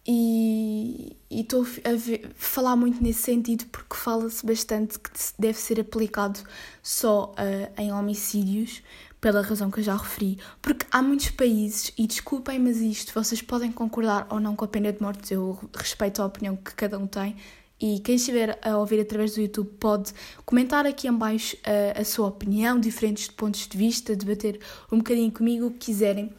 E 0.06 1.16
estou 1.28 1.66
a 1.84 1.96
ver, 1.96 2.30
falar 2.36 2.76
muito 2.76 3.02
nesse 3.02 3.22
sentido 3.22 3.66
porque 3.66 3.96
fala-se 3.96 4.46
bastante 4.46 5.00
que 5.00 5.10
deve 5.36 5.58
ser 5.58 5.80
aplicado 5.80 6.38
só 6.80 7.32
uh, 7.32 7.72
em 7.76 7.92
homicídios, 7.92 8.84
pela 9.20 9.42
razão 9.42 9.70
que 9.70 9.80
eu 9.80 9.84
já 9.84 9.96
referi. 9.96 10.38
Porque 10.62 10.86
há 10.90 11.02
muitos 11.02 11.30
países, 11.30 11.92
e 11.98 12.06
desculpem, 12.06 12.58
mas 12.58 12.78
isto, 12.78 13.12
vocês 13.12 13.42
podem 13.42 13.72
concordar 13.72 14.26
ou 14.30 14.40
não 14.40 14.54
com 14.54 14.64
a 14.64 14.68
pena 14.68 14.92
de 14.92 15.02
morte, 15.02 15.34
eu 15.34 15.58
respeito 15.74 16.22
a 16.22 16.26
opinião 16.26 16.56
que 16.56 16.74
cada 16.74 16.98
um 16.98 17.06
tem. 17.06 17.36
E 17.80 18.00
quem 18.00 18.16
estiver 18.16 18.58
a 18.60 18.76
ouvir 18.76 19.00
através 19.00 19.34
do 19.34 19.40
YouTube 19.40 19.70
pode 19.78 20.12
comentar 20.44 20.84
aqui 20.84 21.06
em 21.06 21.14
baixo 21.14 21.56
uh, 21.58 22.00
a 22.00 22.04
sua 22.04 22.26
opinião, 22.26 22.78
diferentes 22.80 23.28
pontos 23.28 23.68
de 23.68 23.78
vista, 23.78 24.16
debater 24.16 24.58
um 24.90 24.98
bocadinho 24.98 25.30
comigo 25.30 25.66
o 25.66 25.70
que 25.70 25.86
quiserem. 25.86 26.32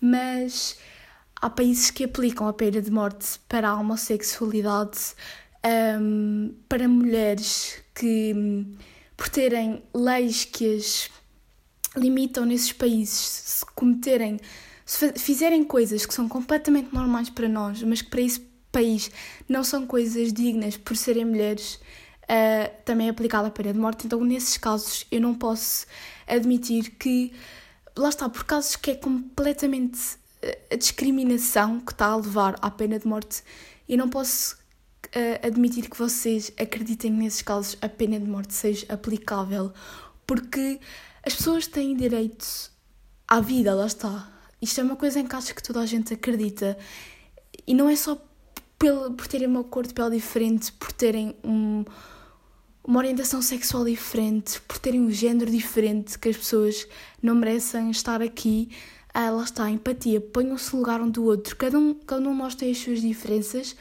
Mas 0.00 0.76
há 1.40 1.48
países 1.48 1.92
que 1.92 2.04
aplicam 2.04 2.48
a 2.48 2.52
pena 2.52 2.82
de 2.82 2.90
morte 2.90 3.38
para 3.48 3.68
a 3.68 3.78
homossexualidade, 3.78 5.14
um, 6.00 6.54
para 6.68 6.88
mulheres 6.88 7.76
que, 7.94 8.66
por 9.16 9.28
terem 9.28 9.84
leis 9.94 10.44
que 10.44 10.74
as 10.74 11.08
limitam 11.96 12.44
nesses 12.44 12.72
países, 12.72 13.14
se 13.14 13.66
cometerem, 13.74 14.38
se 14.84 15.12
fizerem 15.14 15.64
coisas 15.64 16.06
que 16.06 16.14
são 16.14 16.28
completamente 16.28 16.94
normais 16.94 17.30
para 17.30 17.48
nós, 17.48 17.82
mas 17.82 18.02
que 18.02 18.10
para 18.10 18.20
esse 18.20 18.40
país 18.70 19.10
não 19.48 19.64
são 19.64 19.86
coisas 19.86 20.32
dignas 20.32 20.76
por 20.76 20.96
serem 20.96 21.24
mulheres, 21.24 21.80
uh, 22.24 22.70
também 22.84 23.08
é 23.08 23.10
aplicada 23.10 23.48
a 23.48 23.50
pena 23.50 23.72
de 23.72 23.78
morte. 23.78 24.06
Então, 24.06 24.24
nesses 24.24 24.56
casos, 24.56 25.06
eu 25.10 25.20
não 25.20 25.34
posso 25.34 25.86
admitir 26.26 26.90
que 26.92 27.32
lá 27.96 28.08
está, 28.08 28.28
por 28.28 28.44
casos 28.44 28.76
que 28.76 28.92
é 28.92 28.94
completamente 28.94 29.98
eh, 30.42 30.58
a 30.72 30.76
discriminação 30.76 31.80
que 31.80 31.92
está 31.92 32.06
a 32.06 32.16
levar 32.16 32.56
à 32.62 32.70
pena 32.70 32.98
de 32.98 33.06
morte, 33.06 33.42
e 33.88 33.96
não 33.96 34.08
posso 34.08 34.54
uh, 34.54 35.46
admitir 35.46 35.90
que 35.90 35.98
vocês 35.98 36.52
acreditem 36.58 37.12
que 37.12 37.18
nesses 37.18 37.42
casos 37.42 37.76
a 37.82 37.88
pena 37.88 38.18
de 38.18 38.26
morte 38.26 38.54
seja 38.54 38.86
aplicável, 38.88 39.72
porque 40.26 40.78
as 41.24 41.34
pessoas 41.34 41.66
têm 41.66 41.96
direito 41.96 42.70
à 43.28 43.40
vida, 43.40 43.74
lá 43.74 43.86
está. 43.86 44.28
Isto 44.60 44.80
é 44.80 44.84
uma 44.84 44.96
coisa 44.96 45.20
em 45.20 45.26
casos 45.26 45.52
que 45.52 45.62
toda 45.62 45.80
a 45.80 45.86
gente 45.86 46.14
acredita. 46.14 46.76
E 47.66 47.74
não 47.74 47.88
é 47.88 47.96
só 47.96 48.16
por, 48.78 49.12
por 49.12 49.26
terem 49.26 49.46
uma 49.46 49.64
cor 49.64 49.86
de 49.86 49.94
pele 49.94 50.16
diferente, 50.16 50.72
por 50.72 50.90
terem 50.92 51.36
um, 51.44 51.84
uma 52.82 52.98
orientação 52.98 53.42
sexual 53.42 53.84
diferente, 53.84 54.60
por 54.62 54.78
terem 54.78 55.00
um 55.00 55.10
género 55.10 55.50
diferente, 55.50 56.18
que 56.18 56.28
as 56.28 56.36
pessoas 56.36 56.86
não 57.22 57.34
merecem 57.34 57.90
estar 57.90 58.22
aqui. 58.22 58.70
Ah, 59.12 59.30
lá 59.30 59.44
está, 59.44 59.64
a 59.64 59.70
empatia, 59.70 60.20
ponham-se 60.20 60.72
no 60.72 60.80
lugar 60.80 61.00
um 61.00 61.10
do 61.10 61.24
outro. 61.24 61.56
Cada 61.56 61.78
um, 61.78 61.94
cada 61.94 62.28
um 62.28 62.48
tem 62.48 62.70
as 62.70 62.78
suas 62.78 63.00
diferenças. 63.00 63.76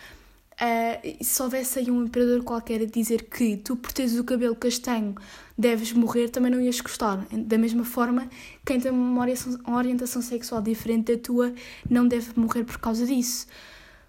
Uh, 0.61 1.23
se 1.23 1.41
houvesse 1.41 1.79
aí 1.79 1.89
um 1.89 2.03
imperador 2.03 2.43
qualquer 2.43 2.81
a 2.81 2.85
dizer 2.85 3.23
que 3.29 3.55
tu, 3.55 3.77
por 3.77 3.93
teres 3.93 4.19
o 4.19 4.25
cabelo 4.25 4.55
castanho, 4.55 5.15
deves 5.57 5.93
morrer, 5.93 6.27
também 6.27 6.51
não 6.51 6.59
ias 6.59 6.81
gostar. 6.81 7.25
Da 7.31 7.57
mesma 7.57 7.85
forma, 7.85 8.29
quem 8.65 8.77
tem 8.77 8.91
uma 8.91 9.25
orientação 9.67 10.21
sexual 10.21 10.61
diferente 10.61 11.15
da 11.15 11.21
tua 11.21 11.53
não 11.89 12.05
deve 12.05 12.37
morrer 12.37 12.65
por 12.65 12.77
causa 12.77 13.05
disso. 13.05 13.47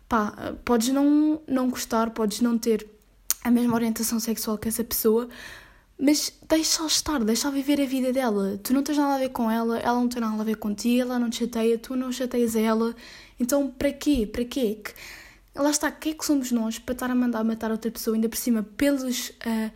Pá, 0.08 0.56
podes 0.64 0.88
não, 0.88 1.40
não 1.46 1.70
gostar, 1.70 2.10
podes 2.10 2.40
não 2.40 2.58
ter 2.58 2.84
a 3.44 3.50
mesma 3.50 3.74
orientação 3.74 4.18
sexual 4.18 4.58
que 4.58 4.66
essa 4.66 4.82
pessoa, 4.82 5.28
mas 5.96 6.32
deixa-a 6.48 6.86
estar, 6.86 7.22
deixa-a 7.22 7.50
viver 7.52 7.80
a 7.80 7.86
vida 7.86 8.12
dela. 8.12 8.58
Tu 8.62 8.72
não 8.74 8.82
tens 8.82 8.98
nada 8.98 9.14
a 9.14 9.18
ver 9.18 9.28
com 9.28 9.48
ela, 9.48 9.78
ela 9.78 10.00
não 10.00 10.08
tem 10.08 10.20
nada 10.20 10.42
a 10.42 10.44
ver 10.44 10.56
contigo, 10.56 11.02
ela 11.02 11.18
não 11.18 11.30
te 11.30 11.44
chateia, 11.44 11.78
tu 11.78 11.94
não 11.94 12.10
chateias 12.10 12.56
a 12.56 12.60
ela. 12.60 12.94
Então, 13.38 13.68
para 13.70 13.92
quê? 13.92 14.26
Para 14.26 14.44
quê? 14.44 14.80
Que, 14.82 14.92
lá 15.62 15.70
está, 15.70 15.90
quem 15.90 16.12
é 16.12 16.14
que 16.14 16.24
somos 16.24 16.50
nós 16.50 16.78
para 16.78 16.92
estar 16.92 17.10
a 17.10 17.14
mandar 17.14 17.44
matar 17.44 17.70
outra 17.70 17.90
pessoa, 17.90 18.16
ainda 18.16 18.28
por 18.28 18.36
cima, 18.36 18.62
pelos 18.62 19.30
uh, 19.30 19.70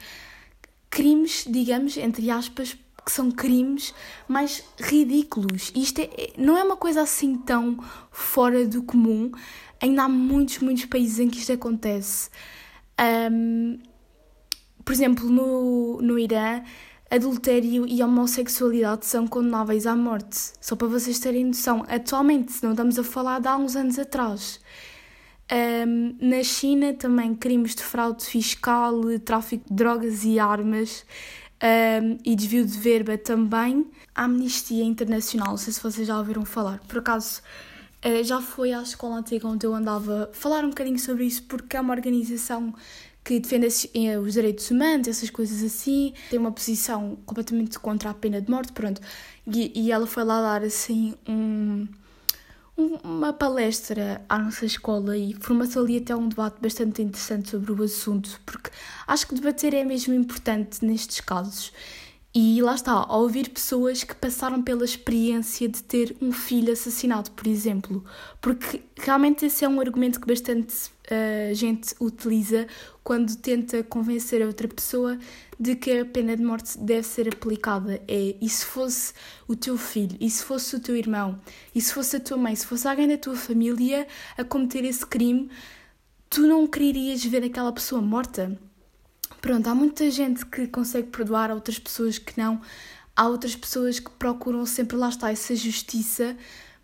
crimes, 0.90 1.44
digamos, 1.48 1.96
entre 1.96 2.30
aspas, 2.30 2.76
que 3.04 3.12
são 3.12 3.30
crimes 3.30 3.94
mais 4.26 4.64
ridículos. 4.80 5.70
Isto 5.74 6.00
é, 6.00 6.32
não 6.38 6.56
é 6.56 6.64
uma 6.64 6.76
coisa 6.76 7.02
assim 7.02 7.36
tão 7.36 7.78
fora 8.10 8.66
do 8.66 8.82
comum. 8.82 9.30
Ainda 9.80 10.04
há 10.04 10.08
muitos, 10.08 10.58
muitos 10.60 10.86
países 10.86 11.18
em 11.18 11.28
que 11.28 11.38
isto 11.38 11.52
acontece. 11.52 12.30
Um, 13.30 13.78
por 14.84 14.92
exemplo, 14.92 15.28
no, 15.28 16.00
no 16.00 16.18
Irã, 16.18 16.62
adultério 17.10 17.86
e 17.86 18.02
homossexualidade 18.02 19.04
são 19.06 19.26
condenáveis 19.26 19.86
à 19.86 19.94
morte. 19.94 20.52
Só 20.60 20.74
para 20.74 20.88
vocês 20.88 21.18
terem 21.18 21.44
noção. 21.44 21.84
Atualmente, 21.88 22.62
não 22.62 22.70
estamos 22.70 22.98
a 22.98 23.04
falar 23.04 23.40
de 23.40 23.48
há 23.48 23.56
uns 23.56 23.76
anos 23.76 23.98
atrás. 23.98 24.60
Um, 25.54 26.16
na 26.20 26.42
China, 26.42 26.92
também 26.94 27.32
crimes 27.32 27.76
de 27.76 27.82
fraude 27.84 28.24
fiscal, 28.24 29.00
tráfico 29.24 29.68
de 29.68 29.74
drogas 29.74 30.24
e 30.24 30.40
armas 30.40 31.06
um, 31.62 32.18
e 32.24 32.34
desvio 32.34 32.66
de 32.66 32.76
verba 32.76 33.16
também. 33.16 33.86
A 34.12 34.24
Amnistia 34.24 34.82
Internacional, 34.82 35.50
não 35.50 35.56
sei 35.56 35.72
se 35.72 35.80
vocês 35.80 36.08
já 36.08 36.18
ouviram 36.18 36.44
falar. 36.44 36.80
Por 36.88 36.98
acaso, 36.98 37.40
eh, 38.02 38.24
já 38.24 38.40
foi 38.40 38.72
à 38.72 38.82
escola 38.82 39.16
antiga 39.16 39.46
onde 39.46 39.64
eu 39.64 39.74
andava 39.74 40.28
falar 40.32 40.64
um 40.64 40.70
bocadinho 40.70 40.98
sobre 40.98 41.24
isso, 41.24 41.44
porque 41.44 41.76
é 41.76 41.80
uma 41.80 41.94
organização 41.94 42.74
que 43.24 43.38
defende 43.38 43.66
eh, 43.94 44.18
os 44.18 44.32
direitos 44.32 44.70
humanos, 44.70 45.08
essas 45.08 45.30
coisas 45.30 45.62
assim, 45.62 46.12
tem 46.30 46.38
uma 46.38 46.52
posição 46.52 47.16
completamente 47.24 47.78
contra 47.78 48.10
a 48.10 48.14
pena 48.14 48.40
de 48.40 48.50
morte, 48.50 48.72
pronto. 48.72 49.00
E, 49.46 49.72
e 49.74 49.92
ela 49.92 50.06
foi 50.06 50.24
lá 50.24 50.40
dar 50.42 50.62
assim 50.64 51.14
um, 51.28 51.86
uma 52.76 53.32
palestra 53.32 54.24
à 54.28 54.38
nossa 54.38 54.66
escola 54.66 55.16
e 55.16 55.34
formou-se 55.34 55.78
ali 55.78 55.98
até 55.98 56.14
um 56.14 56.28
debate 56.28 56.60
bastante 56.60 57.02
interessante 57.02 57.50
sobre 57.50 57.72
o 57.72 57.82
assunto, 57.82 58.40
porque 58.44 58.70
acho 59.06 59.26
que 59.26 59.34
debater 59.34 59.74
é 59.74 59.84
mesmo 59.84 60.12
importante 60.12 60.84
nestes 60.84 61.20
casos. 61.20 61.72
E 62.36 62.60
lá 62.60 62.74
está, 62.74 62.92
ao 62.92 63.22
ouvir 63.22 63.48
pessoas 63.50 64.02
que 64.02 64.14
passaram 64.14 64.60
pela 64.60 64.84
experiência 64.84 65.68
de 65.68 65.80
ter 65.84 66.16
um 66.20 66.32
filho 66.32 66.72
assassinado, 66.72 67.30
por 67.30 67.46
exemplo, 67.46 68.04
porque 68.40 68.82
realmente 68.96 69.46
esse 69.46 69.64
é 69.64 69.68
um 69.68 69.80
argumento 69.80 70.20
que 70.20 70.26
bastante 70.26 70.74
uh, 71.10 71.54
gente 71.54 71.94
utiliza 72.00 72.66
quando 73.02 73.36
tenta 73.36 73.82
convencer 73.82 74.42
a 74.42 74.46
outra 74.46 74.66
pessoa 74.66 75.18
de 75.58 75.76
que 75.76 75.98
a 75.98 76.04
pena 76.04 76.36
de 76.36 76.42
morte 76.42 76.78
deve 76.78 77.06
ser 77.06 77.28
aplicada. 77.28 78.02
É, 78.08 78.36
e 78.40 78.48
se 78.48 78.64
fosse 78.64 79.12
o 79.46 79.54
teu 79.54 79.76
filho, 79.76 80.16
e 80.20 80.28
se 80.30 80.42
fosse 80.42 80.76
o 80.76 80.80
teu 80.80 80.96
irmão, 80.96 81.38
e 81.74 81.80
se 81.80 81.92
fosse 81.92 82.16
a 82.16 82.20
tua 82.20 82.36
mãe, 82.36 82.54
se 82.54 82.66
fosse 82.66 82.88
alguém 82.88 83.08
da 83.08 83.18
tua 83.18 83.36
família 83.36 84.06
a 84.36 84.44
cometer 84.44 84.84
esse 84.84 85.06
crime, 85.06 85.50
tu 86.30 86.42
não 86.42 86.66
querias 86.66 87.24
ver 87.24 87.44
aquela 87.44 87.72
pessoa 87.72 88.00
morta? 88.00 88.58
Pronto, 89.40 89.66
há 89.68 89.74
muita 89.74 90.10
gente 90.10 90.46
que 90.46 90.66
consegue 90.66 91.08
perdoar, 91.08 91.50
há 91.50 91.54
outras 91.54 91.78
pessoas 91.78 92.18
que 92.18 92.38
não, 92.40 92.60
há 93.14 93.28
outras 93.28 93.54
pessoas 93.54 94.00
que 94.00 94.10
procuram 94.10 94.64
sempre 94.64 94.96
lá 94.96 95.10
está 95.10 95.30
essa 95.30 95.54
justiça, 95.54 96.36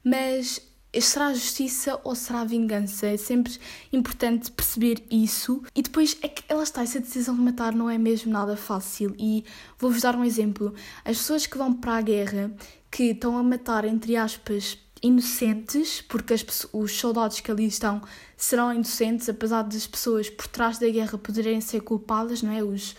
mas 0.05 0.61
será 0.99 1.33
justiça 1.33 2.01
ou 2.03 2.15
será 2.15 2.43
vingança? 2.43 3.07
É 3.07 3.17
sempre 3.17 3.57
importante 3.93 4.51
perceber 4.51 5.05
isso. 5.11 5.63
E 5.75 5.83
depois 5.83 6.17
é 6.23 6.29
que 6.29 6.43
ela 6.49 6.63
está, 6.63 6.83
essa 6.83 6.99
decisão 6.99 7.35
de 7.35 7.43
matar 7.43 7.75
não 7.75 7.89
é 7.89 7.99
mesmo 7.99 8.33
nada 8.33 8.57
fácil. 8.57 9.15
E 9.19 9.45
vou-vos 9.79 10.03
dar 10.03 10.17
um 10.17 10.25
exemplo. 10.25 10.75
As 11.05 11.19
pessoas 11.19 11.47
que 11.47 11.57
vão 11.57 11.73
para 11.75 11.97
a 11.97 12.01
guerra, 12.01 12.51
que 12.91 13.05
estão 13.05 13.39
a 13.39 13.43
matar, 13.43 13.85
entre 13.85 14.17
aspas, 14.17 14.79
inocentes, 15.03 16.01
porque 16.03 16.35
as, 16.35 16.45
os 16.73 16.99
soldados 16.99 17.41
que 17.41 17.51
ali 17.51 17.67
estão 17.67 18.03
serão 18.37 18.73
inocentes, 18.73 19.29
apesar 19.29 19.63
das 19.63 19.87
pessoas 19.87 20.29
por 20.29 20.47
trás 20.47 20.79
da 20.79 20.89
guerra 20.89 21.17
poderem 21.17 21.61
ser 21.61 21.83
culpadas, 21.83 22.43
não 22.43 22.53
é? 22.53 22.63
Os. 22.63 22.97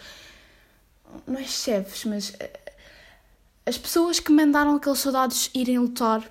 não 1.28 1.40
é 1.40 1.44
chefes, 1.44 2.06
mas. 2.06 2.34
Eh, 2.40 2.60
as 3.66 3.78
pessoas 3.78 4.20
que 4.20 4.32
mandaram 4.32 4.76
aqueles 4.76 5.00
soldados 5.00 5.52
irem 5.54 5.78
lutar, 5.78 6.28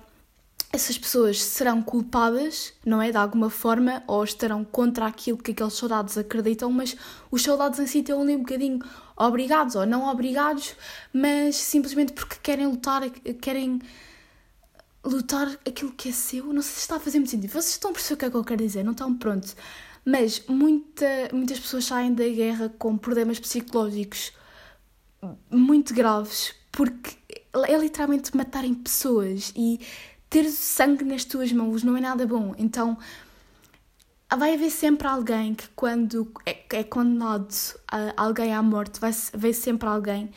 essas 0.73 0.97
pessoas 0.97 1.41
serão 1.41 1.81
culpadas, 1.81 2.73
não 2.85 3.01
é? 3.01 3.11
De 3.11 3.17
alguma 3.17 3.49
forma, 3.49 4.03
ou 4.07 4.23
estarão 4.23 4.63
contra 4.63 5.05
aquilo 5.05 5.37
que 5.37 5.51
aqueles 5.51 5.73
soldados 5.73 6.17
acreditam, 6.17 6.71
mas 6.71 6.95
os 7.29 7.41
soldados 7.41 7.79
em 7.79 7.87
si 7.87 7.99
estão 7.99 8.21
ali 8.21 8.35
um 8.35 8.39
bocadinho 8.39 8.79
obrigados 9.17 9.75
ou 9.75 9.85
não 9.85 10.07
obrigados, 10.07 10.75
mas 11.13 11.57
simplesmente 11.57 12.13
porque 12.13 12.37
querem 12.41 12.67
lutar, 12.67 13.09
querem 13.41 13.81
lutar 15.03 15.49
aquilo 15.67 15.91
que 15.91 16.09
é 16.09 16.11
seu. 16.13 16.53
Não 16.53 16.61
sei 16.61 16.73
se 16.73 16.79
está 16.79 16.95
a 16.95 16.99
fazer 16.99 17.19
muito 17.19 17.31
sentido. 17.31 17.51
Vocês 17.51 17.71
estão 17.71 17.91
a 17.91 17.93
perceber 17.93 18.15
o 18.15 18.17
que 18.17 18.25
é 18.25 18.29
que 18.29 18.37
eu 18.37 18.43
quero 18.43 18.63
dizer, 18.63 18.83
não 18.83 18.93
estão 18.93 19.13
prontos. 19.13 19.55
Mas 20.05 20.43
muita, 20.47 21.29
muitas 21.33 21.59
pessoas 21.59 21.85
saem 21.85 22.13
da 22.13 22.27
guerra 22.27 22.73
com 22.79 22.97
problemas 22.97 23.39
psicológicos 23.39 24.31
muito 25.51 25.93
graves 25.93 26.55
porque 26.71 27.17
é 27.53 27.77
literalmente 27.77 28.35
matarem 28.35 28.73
pessoas 28.73 29.51
e 29.55 29.79
ter 30.31 30.49
sangue 30.49 31.03
nas 31.03 31.25
tuas 31.25 31.51
mãos 31.51 31.83
não 31.83 31.95
é 31.97 32.01
nada 32.01 32.25
bom. 32.25 32.55
Então 32.57 32.97
vai 34.35 34.53
haver 34.53 34.71
sempre 34.71 35.05
alguém 35.05 35.53
que 35.53 35.67
quando 35.75 36.31
é, 36.45 36.63
é 36.71 36.83
condenado 36.83 37.53
a 37.85 38.13
alguém 38.15 38.53
à 38.53 38.63
morte 38.63 38.99
vai 38.99 39.11
haver 39.33 39.53
sempre 39.53 39.89
alguém 39.89 40.31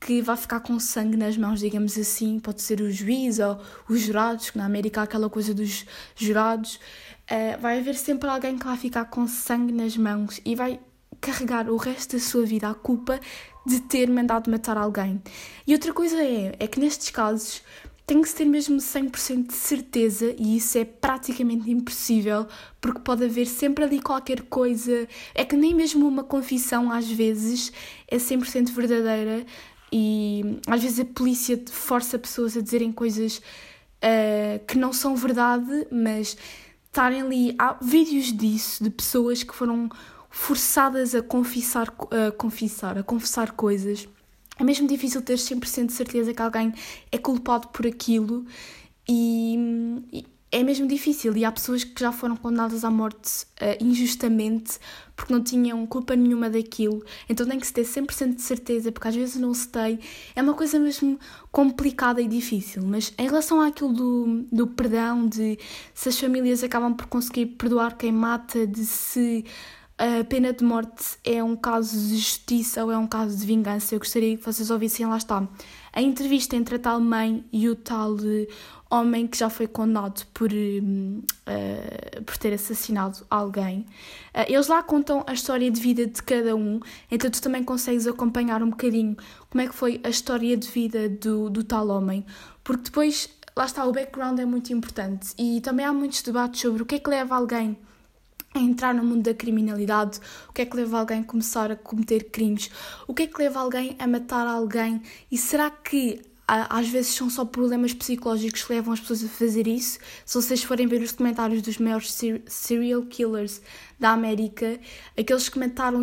que 0.00 0.20
vai 0.20 0.36
ficar 0.36 0.60
com 0.60 0.78
sangue 0.80 1.16
nas 1.16 1.36
mãos, 1.36 1.60
digamos 1.60 1.96
assim, 1.96 2.40
pode 2.40 2.60
ser 2.60 2.80
o 2.80 2.90
juiz 2.90 3.38
ou 3.38 3.58
os 3.88 4.00
jurados, 4.00 4.50
que 4.50 4.58
na 4.58 4.66
América 4.66 5.00
há 5.00 5.04
aquela 5.04 5.30
coisa 5.30 5.54
dos 5.54 5.86
jurados, 6.16 6.74
uh, 6.74 7.60
vai 7.60 7.78
haver 7.78 7.94
sempre 7.94 8.28
alguém 8.28 8.58
que 8.58 8.66
vai 8.66 8.76
ficar 8.76 9.06
com 9.06 9.26
sangue 9.28 9.72
nas 9.72 9.96
mãos 9.96 10.40
e 10.44 10.54
vai 10.54 10.80
carregar 11.20 11.70
o 11.70 11.76
resto 11.76 12.16
da 12.16 12.22
sua 12.22 12.44
vida 12.44 12.68
a 12.68 12.74
culpa 12.74 13.18
de 13.64 13.80
ter 13.80 14.08
mandado 14.08 14.50
matar 14.50 14.76
alguém. 14.76 15.22
E 15.66 15.72
outra 15.72 15.92
coisa 15.92 16.22
é, 16.22 16.54
é 16.58 16.66
que 16.66 16.78
nestes 16.78 17.10
casos 17.10 17.62
tem 18.06 18.22
que 18.22 18.32
ter 18.32 18.44
mesmo 18.44 18.76
100% 18.76 19.48
de 19.48 19.54
certeza 19.54 20.32
e 20.38 20.56
isso 20.56 20.78
é 20.78 20.84
praticamente 20.84 21.68
impossível 21.68 22.46
porque 22.80 23.00
pode 23.00 23.24
haver 23.24 23.46
sempre 23.46 23.82
ali 23.82 24.00
qualquer 24.00 24.42
coisa. 24.42 25.08
É 25.34 25.44
que 25.44 25.56
nem 25.56 25.74
mesmo 25.74 26.06
uma 26.06 26.22
confissão 26.22 26.92
às 26.92 27.10
vezes 27.10 27.72
é 28.06 28.16
100% 28.16 28.70
verdadeira 28.70 29.44
e 29.92 30.60
às 30.68 30.82
vezes 30.82 31.00
a 31.00 31.04
polícia 31.04 31.60
força 31.68 32.16
pessoas 32.16 32.56
a 32.56 32.60
dizerem 32.60 32.92
coisas 32.92 33.38
uh, 33.38 34.64
que 34.66 34.78
não 34.78 34.92
são 34.92 35.16
verdade, 35.16 35.88
mas 35.90 36.36
estarem 36.84 37.22
ali. 37.22 37.56
Há 37.58 37.76
vídeos 37.82 38.32
disso, 38.32 38.84
de 38.84 38.90
pessoas 38.90 39.42
que 39.42 39.54
foram 39.54 39.88
forçadas 40.30 41.14
a 41.14 41.22
confessar, 41.22 41.88
a 41.88 42.30
confessar, 42.30 42.98
a 42.98 43.02
confessar 43.02 43.52
coisas. 43.52 44.08
É 44.58 44.64
mesmo 44.64 44.88
difícil 44.88 45.22
ter 45.22 45.36
100% 45.36 45.86
de 45.86 45.92
certeza 45.92 46.32
que 46.32 46.42
alguém 46.42 46.72
é 47.12 47.18
culpado 47.18 47.68
por 47.68 47.86
aquilo 47.86 48.46
e, 49.08 49.56
e 50.12 50.24
é 50.50 50.62
mesmo 50.62 50.86
difícil. 50.86 51.36
E 51.36 51.44
há 51.44 51.52
pessoas 51.52 51.84
que 51.84 52.00
já 52.00 52.10
foram 52.10 52.36
condenadas 52.36 52.84
à 52.84 52.90
morte 52.90 53.44
uh, 53.60 53.76
injustamente 53.84 54.78
porque 55.14 55.32
não 55.32 55.42
tinham 55.42 55.86
culpa 55.86 56.14
nenhuma 56.14 56.50
daquilo, 56.50 57.02
então 57.26 57.46
tem 57.46 57.58
que 57.58 57.66
se 57.66 57.72
ter 57.72 57.84
100% 57.84 58.34
de 58.34 58.42
certeza, 58.42 58.92
porque 58.92 59.08
às 59.08 59.16
vezes 59.16 59.36
não 59.36 59.54
se 59.54 59.66
tem. 59.66 59.98
É 60.34 60.42
uma 60.42 60.52
coisa 60.52 60.78
mesmo 60.78 61.18
complicada 61.50 62.20
e 62.20 62.28
difícil, 62.28 62.82
mas 62.84 63.14
em 63.16 63.26
relação 63.26 63.60
àquilo 63.62 63.94
do, 63.94 64.44
do 64.52 64.66
perdão, 64.66 65.26
de 65.26 65.58
se 65.94 66.10
as 66.10 66.20
famílias 66.20 66.62
acabam 66.62 66.94
por 66.94 67.06
conseguir 67.06 67.46
perdoar 67.46 67.96
quem 67.96 68.12
mata, 68.12 68.66
de 68.66 68.84
se 68.84 69.44
a 69.98 70.22
pena 70.24 70.52
de 70.52 70.62
morte 70.62 71.16
é 71.24 71.42
um 71.42 71.56
caso 71.56 71.98
de 71.98 72.16
justiça 72.16 72.84
ou 72.84 72.92
é 72.92 72.98
um 72.98 73.06
caso 73.06 73.34
de 73.34 73.46
vingança, 73.46 73.94
eu 73.94 73.98
gostaria 73.98 74.36
que 74.36 74.44
vocês 74.44 74.70
ouvissem, 74.70 75.06
lá 75.06 75.16
está, 75.16 75.48
a 75.90 76.02
entrevista 76.02 76.54
entre 76.54 76.76
a 76.76 76.78
tal 76.78 77.00
mãe 77.00 77.42
e 77.50 77.66
o 77.66 77.74
tal 77.74 78.12
uh, 78.12 78.46
homem 78.90 79.26
que 79.26 79.38
já 79.38 79.48
foi 79.48 79.66
condenado 79.66 80.26
por, 80.34 80.50
uh, 80.52 82.22
por 82.24 82.36
ter 82.36 82.52
assassinado 82.52 83.24
alguém. 83.30 83.86
Uh, 84.34 84.44
eles 84.48 84.66
lá 84.66 84.82
contam 84.82 85.24
a 85.26 85.32
história 85.32 85.70
de 85.70 85.80
vida 85.80 86.06
de 86.06 86.22
cada 86.22 86.54
um, 86.54 86.78
então 87.10 87.30
tu 87.30 87.40
também 87.40 87.64
consegues 87.64 88.06
acompanhar 88.06 88.62
um 88.62 88.68
bocadinho 88.68 89.16
como 89.48 89.62
é 89.62 89.66
que 89.66 89.74
foi 89.74 89.98
a 90.04 90.10
história 90.10 90.54
de 90.58 90.68
vida 90.68 91.08
do, 91.08 91.48
do 91.48 91.64
tal 91.64 91.88
homem, 91.88 92.22
porque 92.62 92.82
depois, 92.82 93.30
lá 93.56 93.64
está, 93.64 93.86
o 93.86 93.92
background 93.92 94.38
é 94.38 94.44
muito 94.44 94.70
importante 94.74 95.32
e 95.38 95.62
também 95.62 95.86
há 95.86 95.92
muitos 95.94 96.20
debates 96.20 96.60
sobre 96.60 96.82
o 96.82 96.84
que 96.84 96.96
é 96.96 96.98
que 96.98 97.08
leva 97.08 97.34
alguém 97.34 97.78
entrar 98.58 98.94
no 98.94 99.04
mundo 99.04 99.22
da 99.22 99.34
criminalidade, 99.34 100.20
o 100.48 100.52
que 100.52 100.62
é 100.62 100.66
que 100.66 100.76
leva 100.76 101.00
alguém 101.00 101.20
a 101.20 101.24
começar 101.24 101.70
a 101.70 101.76
cometer 101.76 102.30
crimes, 102.30 102.70
o 103.06 103.14
que 103.14 103.24
é 103.24 103.26
que 103.26 103.38
leva 103.38 103.60
alguém 103.60 103.96
a 103.98 104.06
matar 104.06 104.46
alguém 104.46 105.02
e 105.30 105.38
será 105.38 105.70
que 105.70 106.20
às 106.48 106.88
vezes 106.88 107.12
são 107.12 107.28
só 107.28 107.44
problemas 107.44 107.92
psicológicos 107.92 108.62
que 108.62 108.72
levam 108.72 108.92
as 108.94 109.00
pessoas 109.00 109.24
a 109.24 109.28
fazer 109.28 109.66
isso. 109.66 109.98
Se 110.24 110.40
vocês 110.40 110.62
forem 110.62 110.86
ver 110.86 111.02
os 111.02 111.10
comentários 111.10 111.60
dos 111.60 111.76
maiores 111.78 112.16
serial 112.46 113.02
killers 113.02 113.60
da 113.98 114.10
América, 114.10 114.78
aqueles 115.18 115.48
que 115.48 115.58
mataram 115.58 116.02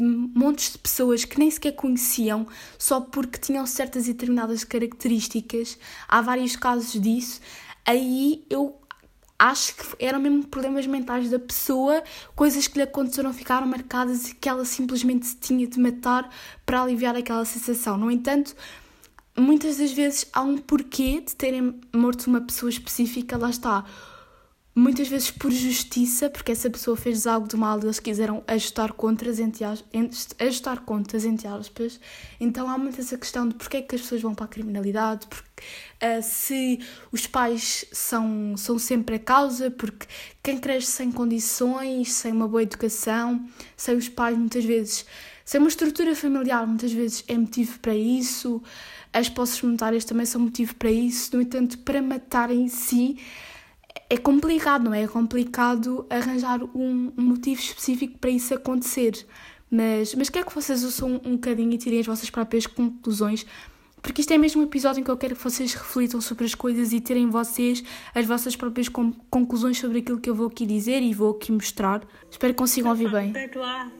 montes 0.00 0.72
de 0.72 0.78
pessoas 0.78 1.24
que 1.24 1.38
nem 1.38 1.50
sequer 1.50 1.72
conheciam 1.72 2.46
só 2.78 3.00
porque 3.00 3.38
tinham 3.38 3.64
certas 3.66 4.08
e 4.08 4.12
determinadas 4.12 4.64
características. 4.64 5.78
Há 6.08 6.20
vários 6.22 6.56
casos 6.56 7.00
disso. 7.00 7.40
Aí 7.86 8.44
eu 8.50 8.80
acho 9.38 9.74
que 9.76 9.84
eram 10.04 10.18
mesmo 10.18 10.46
problemas 10.46 10.86
mentais 10.86 11.30
da 11.30 11.38
pessoa, 11.38 12.02
coisas 12.34 12.66
que 12.66 12.76
lhe 12.78 12.82
aconteceram 12.82 13.32
ficaram 13.32 13.66
marcadas 13.66 14.30
e 14.30 14.34
que 14.34 14.48
ela 14.48 14.64
simplesmente 14.64 15.36
tinha 15.36 15.66
de 15.66 15.78
matar 15.78 16.28
para 16.66 16.82
aliviar 16.82 17.14
aquela 17.14 17.44
sensação. 17.44 17.96
No 17.96 18.10
entanto, 18.10 18.56
muitas 19.36 19.76
das 19.76 19.92
vezes 19.92 20.26
há 20.32 20.42
um 20.42 20.58
porquê 20.58 21.20
de 21.20 21.36
terem 21.36 21.80
morto 21.94 22.26
uma 22.26 22.40
pessoa 22.40 22.68
específica, 22.68 23.38
lá 23.38 23.50
está 23.50 23.84
muitas 24.78 25.08
vezes 25.08 25.30
por 25.30 25.50
justiça, 25.50 26.30
porque 26.30 26.52
essa 26.52 26.70
pessoa 26.70 26.96
fez 26.96 27.26
algo 27.26 27.48
de 27.48 27.56
mal 27.56 27.78
e 27.80 27.84
eles 27.84 27.98
quiseram 27.98 28.42
ajustar 28.46 28.92
contas, 28.92 29.40
entre, 29.40 29.64
ajustar 30.38 30.80
contas, 30.80 31.24
entre 31.24 31.48
aspas. 31.48 32.00
Então 32.38 32.68
há 32.70 32.78
muito 32.78 33.00
essa 33.00 33.18
questão 33.18 33.48
de 33.48 33.54
porque 33.54 33.78
é 33.78 33.82
que 33.82 33.94
as 33.94 34.02
pessoas 34.02 34.22
vão 34.22 34.34
para 34.34 34.44
a 34.44 34.48
criminalidade, 34.48 35.26
porque, 35.26 35.62
uh, 36.02 36.22
se 36.22 36.80
os 37.10 37.26
pais 37.26 37.84
são, 37.92 38.56
são 38.56 38.78
sempre 38.78 39.16
a 39.16 39.18
causa, 39.18 39.70
porque 39.70 40.06
quem 40.42 40.58
cresce 40.58 40.92
sem 40.92 41.10
condições, 41.10 42.12
sem 42.12 42.32
uma 42.32 42.46
boa 42.46 42.62
educação, 42.62 43.44
sem 43.76 43.96
os 43.96 44.08
pais 44.08 44.38
muitas 44.38 44.64
vezes, 44.64 45.04
sem 45.44 45.58
uma 45.58 45.68
estrutura 45.68 46.14
familiar, 46.14 46.66
muitas 46.66 46.92
vezes 46.92 47.24
é 47.26 47.36
motivo 47.36 47.78
para 47.80 47.94
isso. 47.94 48.62
As 49.12 49.28
posses 49.28 49.60
monetárias 49.62 50.04
também 50.04 50.26
são 50.26 50.42
motivo 50.42 50.74
para 50.74 50.90
isso. 50.90 51.34
No 51.34 51.42
entanto, 51.42 51.78
para 51.78 52.02
matar 52.02 52.50
em 52.50 52.68
si 52.68 53.16
é 54.10 54.16
complicado, 54.16 54.84
não 54.84 54.94
é? 54.94 55.02
É 55.02 55.08
complicado 55.08 56.06
arranjar 56.08 56.62
um, 56.62 57.12
um 57.16 57.22
motivo 57.22 57.60
específico 57.60 58.18
para 58.18 58.30
isso 58.30 58.54
acontecer. 58.54 59.26
Mas, 59.70 60.14
mas 60.14 60.30
quero 60.30 60.46
que 60.46 60.54
vocês 60.54 60.82
ouçam 60.82 61.10
um, 61.10 61.30
um 61.30 61.32
bocadinho 61.32 61.72
e 61.72 61.78
tirem 61.78 62.00
as 62.00 62.06
vossas 62.06 62.30
próprias 62.30 62.66
conclusões, 62.66 63.44
porque 64.00 64.20
isto 64.20 64.32
é 64.32 64.38
mesmo 64.38 64.62
um 64.62 64.64
episódio 64.64 65.00
em 65.00 65.04
que 65.04 65.10
eu 65.10 65.16
quero 65.16 65.36
que 65.36 65.42
vocês 65.42 65.74
reflitam 65.74 66.20
sobre 66.20 66.44
as 66.44 66.54
coisas 66.54 66.92
e 66.92 67.00
terem 67.00 67.28
vocês 67.28 67.82
as 68.14 68.24
vossas 68.24 68.56
próprias 68.56 68.88
conclusões 68.88 69.78
sobre 69.78 69.98
aquilo 69.98 70.20
que 70.20 70.30
eu 70.30 70.34
vou 70.34 70.46
aqui 70.46 70.64
dizer 70.64 71.02
e 71.02 71.12
vou 71.12 71.32
aqui 71.32 71.52
mostrar. 71.52 72.02
Espero 72.30 72.54
que 72.54 72.58
consigam 72.58 72.90
ouvir 72.90 73.10
bem. 73.10 73.32
Perdoar, 73.32 73.90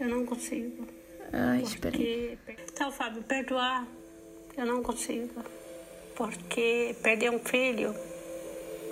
eu 0.00 0.08
não 0.08 0.24
consigo. 0.26 0.86
Ai, 1.32 1.62
espera 1.62 1.96
Então, 1.96 2.90
Fábio, 2.90 3.22
perdoar, 3.22 3.86
eu 4.56 4.66
não 4.66 4.82
consigo. 4.82 5.30
Porque 6.16 6.96
perder 7.02 7.30
um 7.30 7.38
filho 7.38 7.94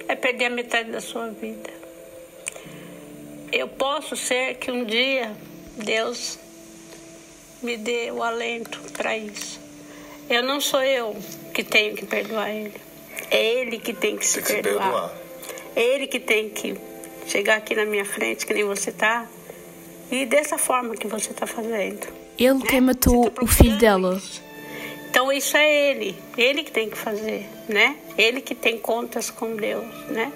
é 0.08 0.14
perder 0.14 0.46
a 0.46 0.50
metade 0.50 0.90
da 0.90 1.00
sua 1.00 1.28
vida. 1.30 1.70
Eu 3.52 3.68
posso 3.68 4.16
ser 4.16 4.56
que 4.56 4.70
um 4.70 4.84
dia 4.84 5.32
Deus 5.76 6.38
me 7.62 7.76
dê 7.76 8.10
o 8.10 8.22
alento 8.22 8.80
para 8.92 9.16
isso. 9.16 9.60
Eu 10.28 10.42
não 10.42 10.60
sou 10.60 10.82
eu 10.82 11.16
que 11.52 11.62
tenho 11.62 11.94
que 11.94 12.06
perdoar 12.06 12.50
ele. 12.50 12.74
É 13.30 13.44
ele 13.44 13.78
que 13.78 13.92
tem 13.92 14.16
que 14.16 14.26
se, 14.26 14.42
tem 14.42 14.56
que 14.56 14.62
perdoar. 14.62 14.84
se 14.84 14.90
perdoar. 14.90 15.14
É 15.76 15.82
ele 15.82 16.06
que 16.06 16.20
tem 16.20 16.48
que 16.48 16.76
chegar 17.26 17.56
aqui 17.56 17.74
na 17.74 17.84
minha 17.84 18.04
frente, 18.04 18.46
que 18.46 18.54
nem 18.54 18.64
você 18.64 18.92
tá, 18.92 19.26
e 20.10 20.26
dessa 20.26 20.58
forma 20.58 20.94
que 20.94 21.06
você 21.06 21.32
tá 21.32 21.46
fazendo. 21.46 22.06
Ele 22.38 22.54
né? 22.54 22.64
quem 22.68 22.80
matou 22.80 23.30
tá 23.30 23.42
o 23.42 23.46
filho 23.46 23.78
dela. 23.78 24.16
Isso. 24.16 24.42
Isso 25.36 25.56
é 25.56 25.90
ele, 25.90 26.16
ele 26.36 26.62
que 26.62 26.70
tem 26.70 26.88
que 26.88 26.96
fazer, 26.96 27.48
né? 27.68 27.96
Ele 28.16 28.40
que 28.40 28.54
tem 28.54 28.78
contas 28.78 29.30
com 29.30 29.56
Deus, 29.56 29.84
né? 30.08 30.32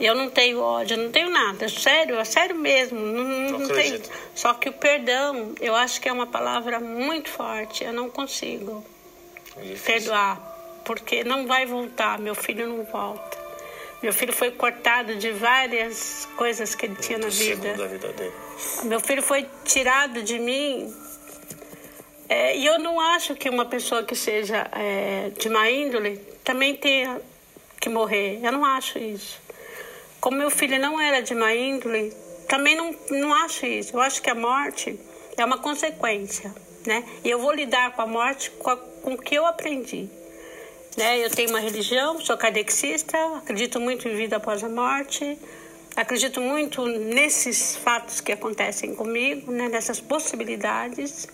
Eu 0.00 0.14
não 0.14 0.28
tenho 0.28 0.60
ódio, 0.60 0.96
não 0.96 1.10
tenho 1.10 1.30
nada, 1.30 1.68
sério, 1.68 2.18
é 2.18 2.24
sério 2.24 2.56
mesmo, 2.56 2.98
não, 2.98 3.24
não, 3.24 3.58
não 3.60 3.68
tenho. 3.68 4.02
Só 4.34 4.52
que 4.54 4.68
o 4.68 4.72
perdão, 4.72 5.54
eu 5.60 5.74
acho 5.74 6.00
que 6.00 6.08
é 6.08 6.12
uma 6.12 6.26
palavra 6.26 6.80
muito 6.80 7.28
forte, 7.28 7.84
eu 7.84 7.92
não 7.92 8.10
consigo 8.10 8.84
é 9.56 9.74
perdoar, 9.76 10.40
porque 10.84 11.22
não 11.24 11.46
vai 11.46 11.66
voltar, 11.66 12.18
meu 12.18 12.34
filho 12.34 12.66
não 12.66 12.84
volta. 12.84 13.40
Meu 14.02 14.12
filho 14.12 14.32
foi 14.32 14.50
cortado 14.50 15.14
de 15.14 15.30
várias 15.30 16.28
coisas 16.36 16.74
que 16.74 16.86
ele 16.86 16.96
tinha 16.96 17.18
na 17.18 17.28
vida. 17.28 17.74
vida 17.86 18.32
meu 18.82 18.98
filho 18.98 19.22
foi 19.22 19.46
tirado 19.64 20.22
de 20.22 20.38
mim 20.40 20.92
é, 22.32 22.56
e 22.56 22.64
eu 22.64 22.78
não 22.78 22.98
acho 22.98 23.34
que 23.34 23.50
uma 23.50 23.66
pessoa 23.66 24.02
que 24.02 24.14
seja 24.16 24.66
é, 24.72 25.30
de 25.38 25.50
má 25.50 25.70
índole 25.70 26.16
também 26.42 26.74
tenha 26.74 27.20
que 27.78 27.90
morrer. 27.90 28.40
Eu 28.42 28.50
não 28.50 28.64
acho 28.64 28.98
isso. 28.98 29.38
Como 30.18 30.38
meu 30.38 30.50
filho 30.50 30.80
não 30.80 30.98
era 30.98 31.20
de 31.20 31.34
má 31.34 31.54
índole, 31.54 32.10
também 32.48 32.74
não, 32.74 32.96
não 33.10 33.34
acho 33.34 33.66
isso. 33.66 33.94
Eu 33.94 34.00
acho 34.00 34.22
que 34.22 34.30
a 34.30 34.34
morte 34.34 34.98
é 35.36 35.44
uma 35.44 35.58
consequência, 35.58 36.54
né? 36.86 37.04
E 37.22 37.28
eu 37.28 37.38
vou 37.38 37.52
lidar 37.52 37.92
com 37.94 38.00
a 38.00 38.06
morte 38.06 38.50
com, 38.52 38.70
a, 38.70 38.78
com 38.78 39.12
o 39.12 39.18
que 39.18 39.34
eu 39.34 39.44
aprendi. 39.44 40.08
Né? 40.96 41.18
Eu 41.22 41.28
tenho 41.28 41.50
uma 41.50 41.60
religião, 41.60 42.18
sou 42.18 42.38
kardecista, 42.38 43.18
acredito 43.36 43.78
muito 43.78 44.08
em 44.08 44.16
vida 44.16 44.36
após 44.36 44.64
a 44.64 44.70
morte, 44.70 45.38
acredito 45.94 46.40
muito 46.40 46.86
nesses 46.86 47.76
fatos 47.76 48.22
que 48.22 48.32
acontecem 48.32 48.94
comigo, 48.94 49.52
né? 49.52 49.68
nessas 49.68 50.00
possibilidades. 50.00 51.28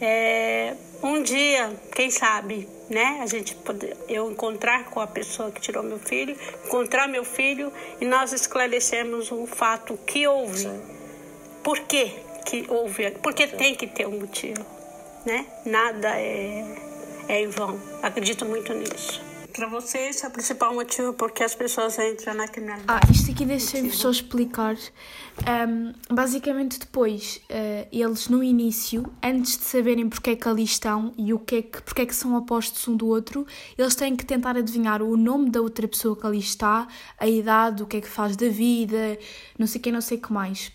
É, 0.00 0.74
um 1.02 1.22
dia, 1.22 1.72
quem 1.94 2.10
sabe, 2.10 2.66
né? 2.88 3.20
A 3.22 3.26
gente 3.26 3.54
poder, 3.54 3.96
eu 4.08 4.30
encontrar 4.30 4.84
com 4.84 5.00
a 5.00 5.06
pessoa 5.06 5.50
que 5.50 5.60
tirou 5.60 5.82
meu 5.82 5.98
filho, 5.98 6.36
encontrar 6.64 7.06
meu 7.06 7.24
filho 7.24 7.72
e 8.00 8.04
nós 8.04 8.32
esclarecermos 8.32 9.30
o 9.30 9.46
fato 9.46 9.98
que 10.06 10.26
houve. 10.26 10.58
Sim. 10.58 10.82
Por 11.62 11.80
que 11.80 12.12
que 12.46 12.64
houve? 12.68 13.10
Porque 13.22 13.46
Sim. 13.46 13.56
tem 13.56 13.74
que 13.74 13.86
ter 13.86 14.06
um 14.06 14.20
motivo, 14.20 14.64
né? 15.26 15.46
Nada 15.64 16.18
é, 16.18 16.64
é 17.28 17.42
em 17.42 17.48
vão. 17.48 17.78
Acredito 18.02 18.46
muito 18.46 18.72
nisso. 18.72 19.29
Para 19.60 19.68
você, 19.68 20.08
esse 20.08 20.24
é 20.24 20.28
o 20.28 20.30
principal 20.30 20.72
motivo 20.72 21.12
porque 21.12 21.44
as 21.44 21.54
pessoas 21.54 21.98
entram 21.98 22.32
na 22.32 22.48
criminalidade. 22.48 22.98
Ah, 23.06 23.12
isto 23.12 23.30
aqui 23.30 23.44
deixa-me 23.44 23.90
só 23.90 24.10
explicar. 24.10 24.74
Um, 25.46 25.92
basicamente, 26.10 26.78
depois, 26.78 27.42
uh, 27.50 27.86
eles 27.92 28.26
no 28.28 28.42
início, 28.42 29.04
antes 29.22 29.58
de 29.58 29.64
saberem 29.64 30.08
porque 30.08 30.30
é 30.30 30.36
que 30.36 30.48
ali 30.48 30.62
estão 30.62 31.12
e 31.18 31.34
o 31.34 31.38
que 31.38 31.56
é 31.56 31.62
que, 31.62 31.82
porque 31.82 32.00
é 32.00 32.06
que 32.06 32.14
são 32.14 32.34
opostos 32.36 32.88
um 32.88 32.96
do 32.96 33.06
outro, 33.06 33.46
eles 33.76 33.94
têm 33.94 34.16
que 34.16 34.24
tentar 34.24 34.56
adivinhar 34.56 35.02
o 35.02 35.14
nome 35.14 35.50
da 35.50 35.60
outra 35.60 35.86
pessoa 35.86 36.16
que 36.16 36.26
ali 36.26 36.38
está, 36.38 36.88
a 37.18 37.28
idade, 37.28 37.82
o 37.82 37.86
que 37.86 37.98
é 37.98 38.00
que 38.00 38.08
faz 38.08 38.36
da 38.36 38.48
vida, 38.48 39.18
não 39.58 39.66
sei 39.66 39.78
o 39.78 39.82
que, 39.82 39.92
não 39.92 40.00
sei 40.00 40.16
o 40.16 40.22
que 40.22 40.32
mais. 40.32 40.72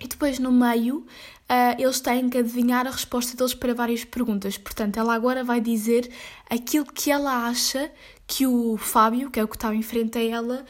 E 0.00 0.08
depois, 0.08 0.40
no 0.40 0.50
meio, 0.50 1.06
uh, 1.48 1.80
eles 1.80 2.00
têm 2.00 2.28
que 2.28 2.38
adivinhar 2.38 2.86
a 2.86 2.90
resposta 2.90 3.36
deles 3.36 3.54
para 3.54 3.72
várias 3.72 4.04
perguntas. 4.04 4.58
Portanto, 4.58 4.98
ela 4.98 5.14
agora 5.14 5.44
vai 5.44 5.60
dizer 5.60 6.10
aquilo 6.50 6.84
que 6.84 7.10
ela 7.10 7.46
acha 7.46 7.90
que 8.26 8.46
o 8.46 8.76
Fábio, 8.76 9.30
que 9.30 9.38
é 9.38 9.44
o 9.44 9.48
que 9.48 9.56
está 9.56 9.74
em 9.74 9.82
frente 9.82 10.18
a 10.18 10.22
ela, 10.22 10.64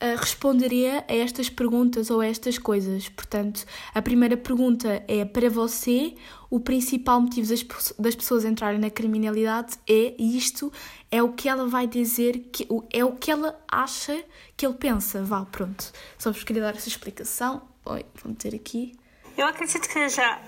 uh, 0.00 0.16
responderia 0.18 1.04
a 1.08 1.14
estas 1.14 1.48
perguntas 1.48 2.10
ou 2.10 2.20
a 2.20 2.26
estas 2.26 2.58
coisas. 2.58 3.08
Portanto, 3.08 3.64
a 3.94 4.00
primeira 4.00 4.36
pergunta 4.36 5.02
é 5.06 5.24
para 5.24 5.48
você, 5.50 6.14
o 6.48 6.58
principal 6.58 7.20
motivo 7.20 7.48
das, 7.48 7.64
das 7.98 8.14
pessoas 8.14 8.44
entrarem 8.44 8.80
na 8.80 8.90
criminalidade 8.90 9.78
é 9.88 10.14
isto, 10.18 10.72
é 11.10 11.22
o 11.22 11.32
que 11.32 11.48
ela 11.48 11.66
vai 11.66 11.86
dizer, 11.86 12.38
que, 12.52 12.66
é 12.92 13.04
o 13.04 13.12
que 13.12 13.30
ela 13.30 13.58
acha 13.70 14.24
que 14.56 14.64
ele 14.64 14.74
pensa. 14.74 15.22
Vá, 15.22 15.44
pronto. 15.44 15.92
Só 16.18 16.30
vos 16.30 16.44
queria 16.44 16.62
dar 16.62 16.74
essa 16.74 16.88
explicação. 16.88 17.62
Oi, 17.84 18.04
vamos 18.22 18.38
ter 18.38 18.54
aqui. 18.54 18.92
Eu 19.36 19.46
acredito 19.46 19.86
que 19.86 19.92
seja 19.92 20.40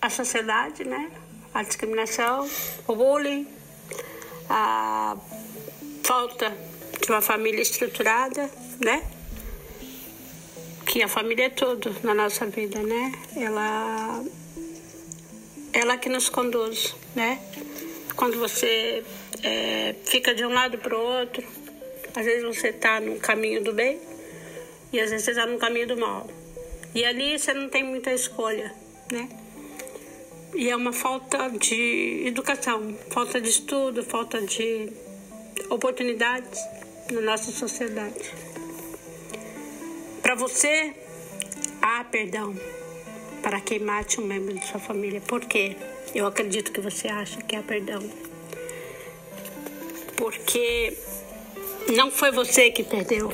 a 0.00 0.10
sociedade, 0.10 0.84
né? 0.84 1.10
A 1.54 1.62
discriminação, 1.62 2.48
o 2.88 2.96
bullying, 2.96 3.46
a 4.48 5.16
falta 6.12 6.54
de 7.00 7.10
uma 7.10 7.22
família 7.22 7.62
estruturada, 7.62 8.50
né? 8.78 9.02
Que 10.84 11.02
a 11.02 11.08
família 11.08 11.46
é 11.46 11.48
tudo 11.48 11.96
na 12.02 12.12
nossa 12.12 12.44
vida, 12.44 12.82
né? 12.82 13.12
Ela 13.34 14.22
ela 15.72 15.96
que 15.96 16.10
nos 16.10 16.28
conduz, 16.28 16.94
né? 17.16 17.40
Quando 18.14 18.38
você 18.38 19.02
é, 19.42 19.94
fica 20.04 20.34
de 20.34 20.44
um 20.44 20.52
lado 20.52 20.76
para 20.76 20.94
o 20.94 21.00
outro, 21.00 21.42
às 22.14 22.26
vezes 22.26 22.44
você 22.44 22.68
está 22.68 23.00
no 23.00 23.18
caminho 23.18 23.64
do 23.64 23.72
bem 23.72 23.98
e 24.92 25.00
às 25.00 25.08
vezes 25.08 25.24
você 25.24 25.30
está 25.30 25.46
no 25.46 25.56
caminho 25.56 25.88
do 25.88 25.96
mal. 25.96 26.28
E 26.94 27.06
ali 27.06 27.38
você 27.38 27.54
não 27.54 27.70
tem 27.70 27.82
muita 27.82 28.12
escolha, 28.12 28.70
né? 29.10 29.30
E 30.54 30.68
é 30.68 30.76
uma 30.76 30.92
falta 30.92 31.48
de 31.48 32.24
educação, 32.26 32.98
falta 33.08 33.40
de 33.40 33.48
estudo, 33.48 34.04
falta 34.04 34.42
de 34.42 34.92
oportunidades 35.70 36.60
na 37.10 37.20
nossa 37.20 37.50
sociedade. 37.50 38.32
Para 40.22 40.34
você, 40.34 40.94
há 41.80 42.04
perdão 42.04 42.54
para 43.42 43.60
quem 43.60 43.80
mate 43.80 44.20
um 44.20 44.24
membro 44.24 44.54
de 44.54 44.64
sua 44.66 44.80
família. 44.80 45.20
Por 45.20 45.40
quê? 45.40 45.76
Eu 46.14 46.26
acredito 46.26 46.70
que 46.70 46.80
você 46.80 47.08
acha 47.08 47.42
que 47.42 47.56
há 47.56 47.62
perdão. 47.62 48.02
Porque 50.16 50.96
não 51.94 52.10
foi 52.10 52.30
você 52.30 52.70
que 52.70 52.84
perdeu 52.84 53.32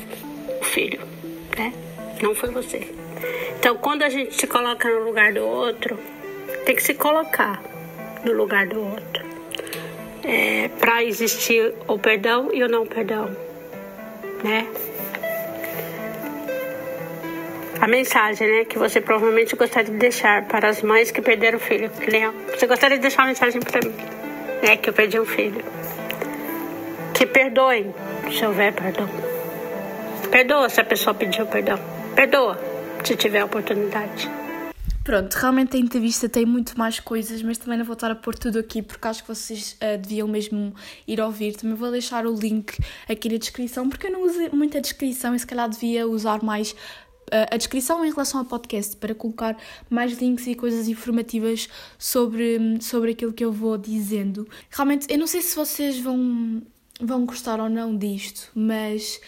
o 0.59 0.63
filho, 0.65 1.01
né? 1.55 1.73
Não 2.21 2.33
foi 2.33 2.49
você. 2.49 2.89
Então, 3.59 3.77
quando 3.77 4.03
a 4.03 4.09
gente 4.09 4.35
se 4.35 4.47
coloca 4.47 4.89
no 4.89 5.05
lugar 5.05 5.33
do 5.33 5.45
outro, 5.45 5.99
tem 6.65 6.75
que 6.75 6.81
se 6.81 6.93
colocar 6.93 7.61
no 8.25 8.33
lugar 8.33 8.67
do 8.67 8.79
outro. 8.79 9.28
É, 10.31 10.67
para 10.79 11.03
existir 11.03 11.73
o 11.87 11.97
perdão 11.97 12.51
e 12.53 12.61
o 12.61 12.67
não 12.67 12.85
perdão, 12.85 13.35
né? 14.43 14.67
a 17.81 17.87
mensagem, 17.87 18.47
né, 18.47 18.65
que 18.65 18.77
você 18.77 18.99
provavelmente 18.99 19.55
gostaria 19.55 19.91
de 19.91 19.97
deixar 19.97 20.45
para 20.45 20.67
as 20.69 20.81
mães 20.83 21.11
que 21.11 21.21
perderam 21.21 21.57
o 21.57 21.61
filho. 21.61 21.89
Leão, 22.07 22.33
você 22.53 22.67
gostaria 22.67 22.97
de 22.97 23.01
deixar 23.01 23.23
uma 23.23 23.29
mensagem 23.29 23.61
para 23.61 23.79
mim, 23.81 23.95
né, 24.61 24.75
que 24.77 24.89
eu 24.89 24.93
perdi 24.93 25.19
um 25.19 25.25
filho. 25.25 25.63
Que 27.13 27.25
perdoem, 27.25 27.93
se 28.31 28.45
houver 28.45 28.73
perdão. 28.73 29.09
Perdoa 30.29 30.69
se 30.69 30.79
a 30.79 30.83
pessoa 30.83 31.13
pediu 31.13 31.47
perdão. 31.47 31.79
Perdoa, 32.15 32.59
se 33.03 33.15
tiver 33.15 33.43
oportunidade. 33.43 34.38
Pronto, 35.09 35.33
realmente 35.33 35.75
a 35.75 35.79
entrevista 35.79 36.29
tem 36.29 36.45
muito 36.45 36.77
mais 36.77 36.99
coisas, 36.99 37.41
mas 37.41 37.57
também 37.57 37.79
não 37.79 37.83
vou 37.83 37.95
estar 37.95 38.11
a 38.11 38.15
pôr 38.15 38.37
tudo 38.37 38.59
aqui 38.59 38.79
porque 38.79 39.07
acho 39.07 39.23
que 39.23 39.27
vocês 39.27 39.75
uh, 39.81 39.97
deviam 39.97 40.27
mesmo 40.27 40.71
ir 41.07 41.19
ouvir. 41.19 41.55
Também 41.55 41.75
vou 41.75 41.89
deixar 41.89 42.27
o 42.27 42.35
link 42.35 42.77
aqui 43.09 43.27
na 43.27 43.39
descrição 43.39 43.89
porque 43.89 44.05
eu 44.05 44.11
não 44.11 44.23
uso 44.23 44.37
muita 44.53 44.79
descrição 44.79 45.33
e 45.33 45.39
se 45.39 45.47
calhar 45.47 45.67
devia 45.67 46.07
usar 46.07 46.43
mais 46.43 46.75
a 47.49 47.57
descrição 47.57 48.05
em 48.05 48.11
relação 48.11 48.41
ao 48.41 48.45
podcast 48.45 48.95
para 48.97 49.15
colocar 49.15 49.57
mais 49.89 50.15
links 50.19 50.45
e 50.45 50.53
coisas 50.53 50.87
informativas 50.87 51.67
sobre, 51.97 52.77
sobre 52.79 53.13
aquilo 53.13 53.33
que 53.33 53.43
eu 53.43 53.51
vou 53.51 53.79
dizendo. 53.79 54.47
Realmente, 54.69 55.07
eu 55.09 55.17
não 55.17 55.25
sei 55.25 55.41
se 55.41 55.55
vocês 55.55 55.99
vão, 55.99 56.61
vão 57.01 57.25
gostar 57.25 57.59
ou 57.59 57.67
não 57.67 57.97
disto, 57.97 58.51
mas 58.53 59.19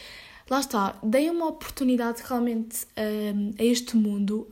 lá 0.52 0.60
está, 0.60 1.00
dei 1.02 1.30
uma 1.30 1.48
oportunidade 1.48 2.22
realmente 2.28 2.84
uh, 2.84 3.56
a 3.58 3.64
este 3.64 3.96
mundo, 3.96 4.48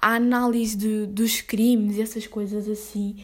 à 0.00 0.14
análise 0.14 0.76
de, 0.76 1.06
dos 1.06 1.40
crimes 1.40 1.96
e 1.96 2.02
essas 2.02 2.26
coisas 2.26 2.68
assim, 2.68 3.16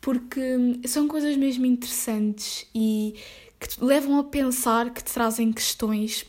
porque 0.00 0.40
são 0.86 1.06
coisas 1.06 1.36
mesmo 1.36 1.66
interessantes 1.66 2.66
e 2.74 3.14
que 3.60 3.68
te 3.68 3.84
levam 3.84 4.18
a 4.18 4.24
pensar, 4.24 4.88
que 4.90 5.04
te 5.04 5.12
trazem 5.12 5.52
questões 5.52 6.24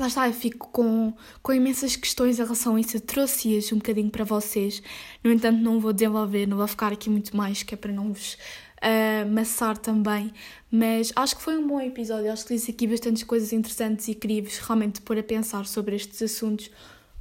lá 0.00 0.06
está, 0.06 0.26
eu 0.26 0.32
fico 0.32 0.68
com, 0.68 1.12
com 1.42 1.52
imensas 1.52 1.94
questões 1.94 2.38
em 2.38 2.42
relação 2.42 2.76
a 2.76 2.80
isso. 2.80 2.96
Eu 2.96 3.00
trouxe-as 3.02 3.70
um 3.72 3.76
bocadinho 3.76 4.10
para 4.10 4.24
vocês. 4.24 4.82
No 5.22 5.30
entanto, 5.30 5.60
não 5.60 5.78
vou 5.78 5.92
desenvolver, 5.92 6.46
não 6.46 6.56
vou 6.56 6.66
ficar 6.66 6.92
aqui 6.92 7.10
muito 7.10 7.36
mais, 7.36 7.62
que 7.62 7.74
é 7.74 7.76
para 7.76 7.92
não 7.92 8.12
vos 8.12 8.38
uh, 8.82 9.78
também. 9.80 10.32
Mas 10.70 11.12
acho 11.16 11.36
que 11.36 11.42
foi 11.42 11.56
um 11.56 11.66
bom 11.66 11.80
episódio. 11.80 12.32
Acho 12.32 12.46
que 12.46 12.54
disse 12.54 12.70
aqui 12.70 12.86
bastantes 12.86 13.22
coisas 13.24 13.52
interessantes 13.52 14.08
e 14.08 14.14
queria 14.14 14.42
vos 14.42 14.58
realmente 14.58 15.00
pôr 15.00 15.18
a 15.18 15.22
pensar 15.22 15.66
sobre 15.66 15.96
estes 15.96 16.22
assuntos 16.22 16.70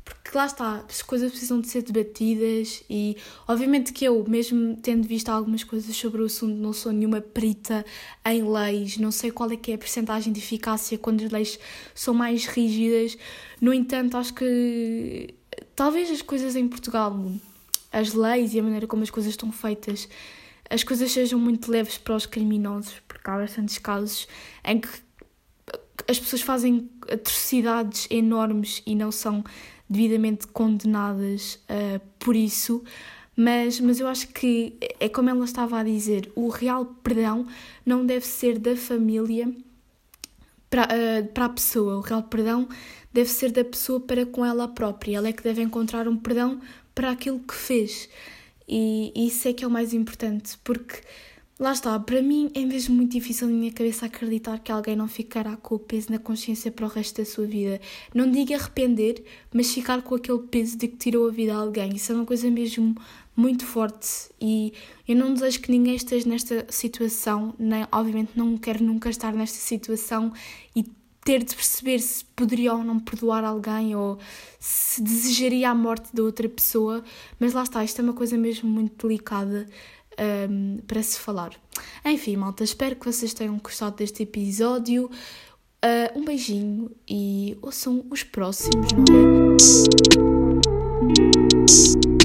porque 0.10 0.38
lá 0.38 0.45
está, 0.45 0.86
as 0.88 1.02
coisas 1.02 1.30
precisam 1.30 1.62
de 1.62 1.67
ser 1.67 1.84
debatidas 1.84 2.84
e 2.89 3.17
obviamente 3.48 3.93
que 3.93 4.06
eu, 4.06 4.24
mesmo 4.28 4.76
tendo 4.78 5.08
visto 5.08 5.30
algumas 5.30 5.63
coisas 5.63 5.95
sobre 5.95 6.22
o 6.22 6.26
assunto, 6.26 6.56
não 6.56 6.74
sou 6.74 6.91
nenhuma 6.91 7.22
perita 7.22 7.86
em 8.26 8.43
leis, 8.43 8.98
não 8.98 9.12
sei 9.12 9.32
qual 9.32 9.52
é 9.52 9.56
que 9.56 9.72
é 9.72 9.76
a 9.76 9.78
percentagem 9.78 10.34
de 10.34 10.39
eficácia 10.39 10.98
quando 10.98 11.24
as 11.24 11.32
leis 11.32 11.60
são 11.93 12.13
mais 12.13 12.45
rígidas. 12.45 13.17
No 13.62 13.74
entanto, 13.74 14.17
acho 14.17 14.34
que 14.34 15.34
talvez 15.76 16.10
as 16.12 16.22
coisas 16.22 16.56
em 16.56 16.67
Portugal, 16.67 17.32
as 17.91 18.13
leis 18.13 18.54
e 18.54 18.60
a 18.60 18.63
maneira 18.63 18.88
como 18.88 19.04
as 19.04 19.10
coisas 19.10 19.34
estão 19.34 19.52
feitas, 19.52 20.08
as 20.69 20.84
coisas 20.84 21.12
sejam 21.12 21.39
muito 21.39 21.71
leves 21.71 21.97
para 21.97 22.15
os 22.15 22.25
criminosos, 22.25 23.01
porque 23.08 23.29
há 23.29 23.38
bastantes 23.38 23.77
casos 23.77 24.27
em 24.63 24.79
que 24.79 24.89
as 26.08 26.19
pessoas 26.19 26.41
fazem 26.41 26.89
atrocidades 27.12 28.08
enormes 28.10 28.82
e 28.86 28.95
não 28.95 29.12
são 29.12 29.43
devidamente 29.89 30.47
condenadas 30.47 31.55
uh, 31.69 31.99
por 32.19 32.36
isso, 32.36 32.84
mas, 33.36 33.79
mas 33.79 33.99
eu 33.99 34.08
acho 34.08 34.27
que 34.27 34.77
é 34.99 35.08
como 35.08 35.29
ela 35.29 35.45
estava 35.45 35.79
a 35.79 35.84
dizer: 35.84 36.32
o 36.36 36.49
real 36.49 36.86
perdão 36.86 37.47
não 37.86 38.05
deve 38.05 38.25
ser 38.25 38.60
da 38.60 38.75
família 38.75 39.49
para, 40.69 40.84
uh, 40.84 41.27
para 41.34 41.45
a 41.45 41.49
pessoa, 41.49 41.97
o 41.97 42.01
real 42.01 42.23
perdão 42.23 42.67
deve 43.13 43.29
ser 43.29 43.51
da 43.51 43.63
pessoa 43.63 43.99
para 43.99 44.25
com 44.25 44.45
ela 44.45 44.67
própria. 44.67 45.17
Ela 45.17 45.29
é 45.29 45.34
que 45.34 45.41
deve 45.41 45.62
encontrar 45.62 46.08
um 46.08 46.17
perdão 46.17 46.60
para 46.93 47.12
aquilo 47.12 47.39
que 47.39 47.55
fez. 47.55 48.10
E 48.69 49.12
isso 49.15 49.47
é 49.47 49.53
que 49.53 49.63
é 49.63 49.67
o 49.67 49.71
mais 49.71 49.93
importante, 49.93 50.58
porque 50.63 51.01
Lá 51.60 51.73
está, 51.73 51.99
para 51.99 52.21
mim 52.21 52.49
é 52.55 52.62
mesmo 52.62 52.95
muito 52.95 53.12
difícil 53.12 53.45
na 53.45 53.53
minha 53.53 53.73
cabeça 53.73 54.05
acreditar 54.05 54.60
que 54.60 54.71
alguém 54.71 54.95
não 54.95 55.10
ficará 55.10 55.58
com 55.58 55.75
o 55.75 55.79
peso 55.79 56.10
na 56.10 56.17
consciência 56.17 56.71
para 56.71 56.86
o 56.86 56.89
resto 56.89 57.17
da 57.17 57.25
sua 57.25 57.45
vida. 57.45 57.82
Não 58.15 58.32
digo 58.32 58.53
arrepender, 58.53 59.21
mas 59.53 59.73
ficar 59.73 60.01
com 60.01 60.15
aquele 60.15 60.39
peso 60.39 60.77
de 60.77 60.88
que 60.88 60.95
tirou 60.95 61.27
a 61.27 61.32
vida 61.32 61.53
a 61.53 61.58
alguém. 61.58 61.93
Isso 61.93 62.13
é 62.13 62.15
uma 62.15 62.25
coisa 62.25 62.49
mesmo 62.49 62.95
muito 63.36 63.65
forte 63.65 64.29
e 64.39 64.71
eu 65.05 65.17
não 65.17 65.34
desejo 65.34 65.60
que 65.60 65.69
ninguém 65.69 65.95
esteja 65.95 66.29
nesta 66.29 66.65
situação, 66.69 67.53
nem, 67.60 67.86
obviamente 67.91 68.32
não 68.38 68.58
quero 68.58 68.82
nunca 68.82 69.10
estar 69.10 69.34
nesta 69.34 69.58
situação 69.58 70.32
e 70.73 70.86
ter 71.29 71.43
de 71.43 71.53
perceber 71.53 71.99
se 71.99 72.25
poderia 72.35 72.73
ou 72.73 72.83
não 72.83 72.99
perdoar 72.99 73.43
alguém 73.43 73.95
ou 73.95 74.17
se 74.59 74.99
desejaria 74.99 75.69
a 75.69 75.75
morte 75.75 76.09
de 76.11 76.21
outra 76.21 76.49
pessoa, 76.49 77.03
mas 77.39 77.53
lá 77.53 77.61
está, 77.61 77.83
isto 77.83 78.01
é 78.01 78.03
uma 78.03 78.13
coisa 78.13 78.35
mesmo 78.35 78.67
muito 78.67 79.07
delicada 79.07 79.67
um, 80.49 80.79
para 80.87 81.03
se 81.03 81.19
falar. 81.19 81.51
Enfim, 82.03 82.35
malta, 82.35 82.63
espero 82.63 82.95
que 82.95 83.05
vocês 83.05 83.31
tenham 83.31 83.55
gostado 83.59 83.97
deste 83.97 84.23
episódio. 84.23 85.05
Uh, 85.05 86.19
um 86.19 86.25
beijinho 86.25 86.89
e 87.07 87.55
ouçam 87.61 88.03
os 88.09 88.23
próximos, 88.23 88.87
não 88.91 89.03
é? 92.15 92.18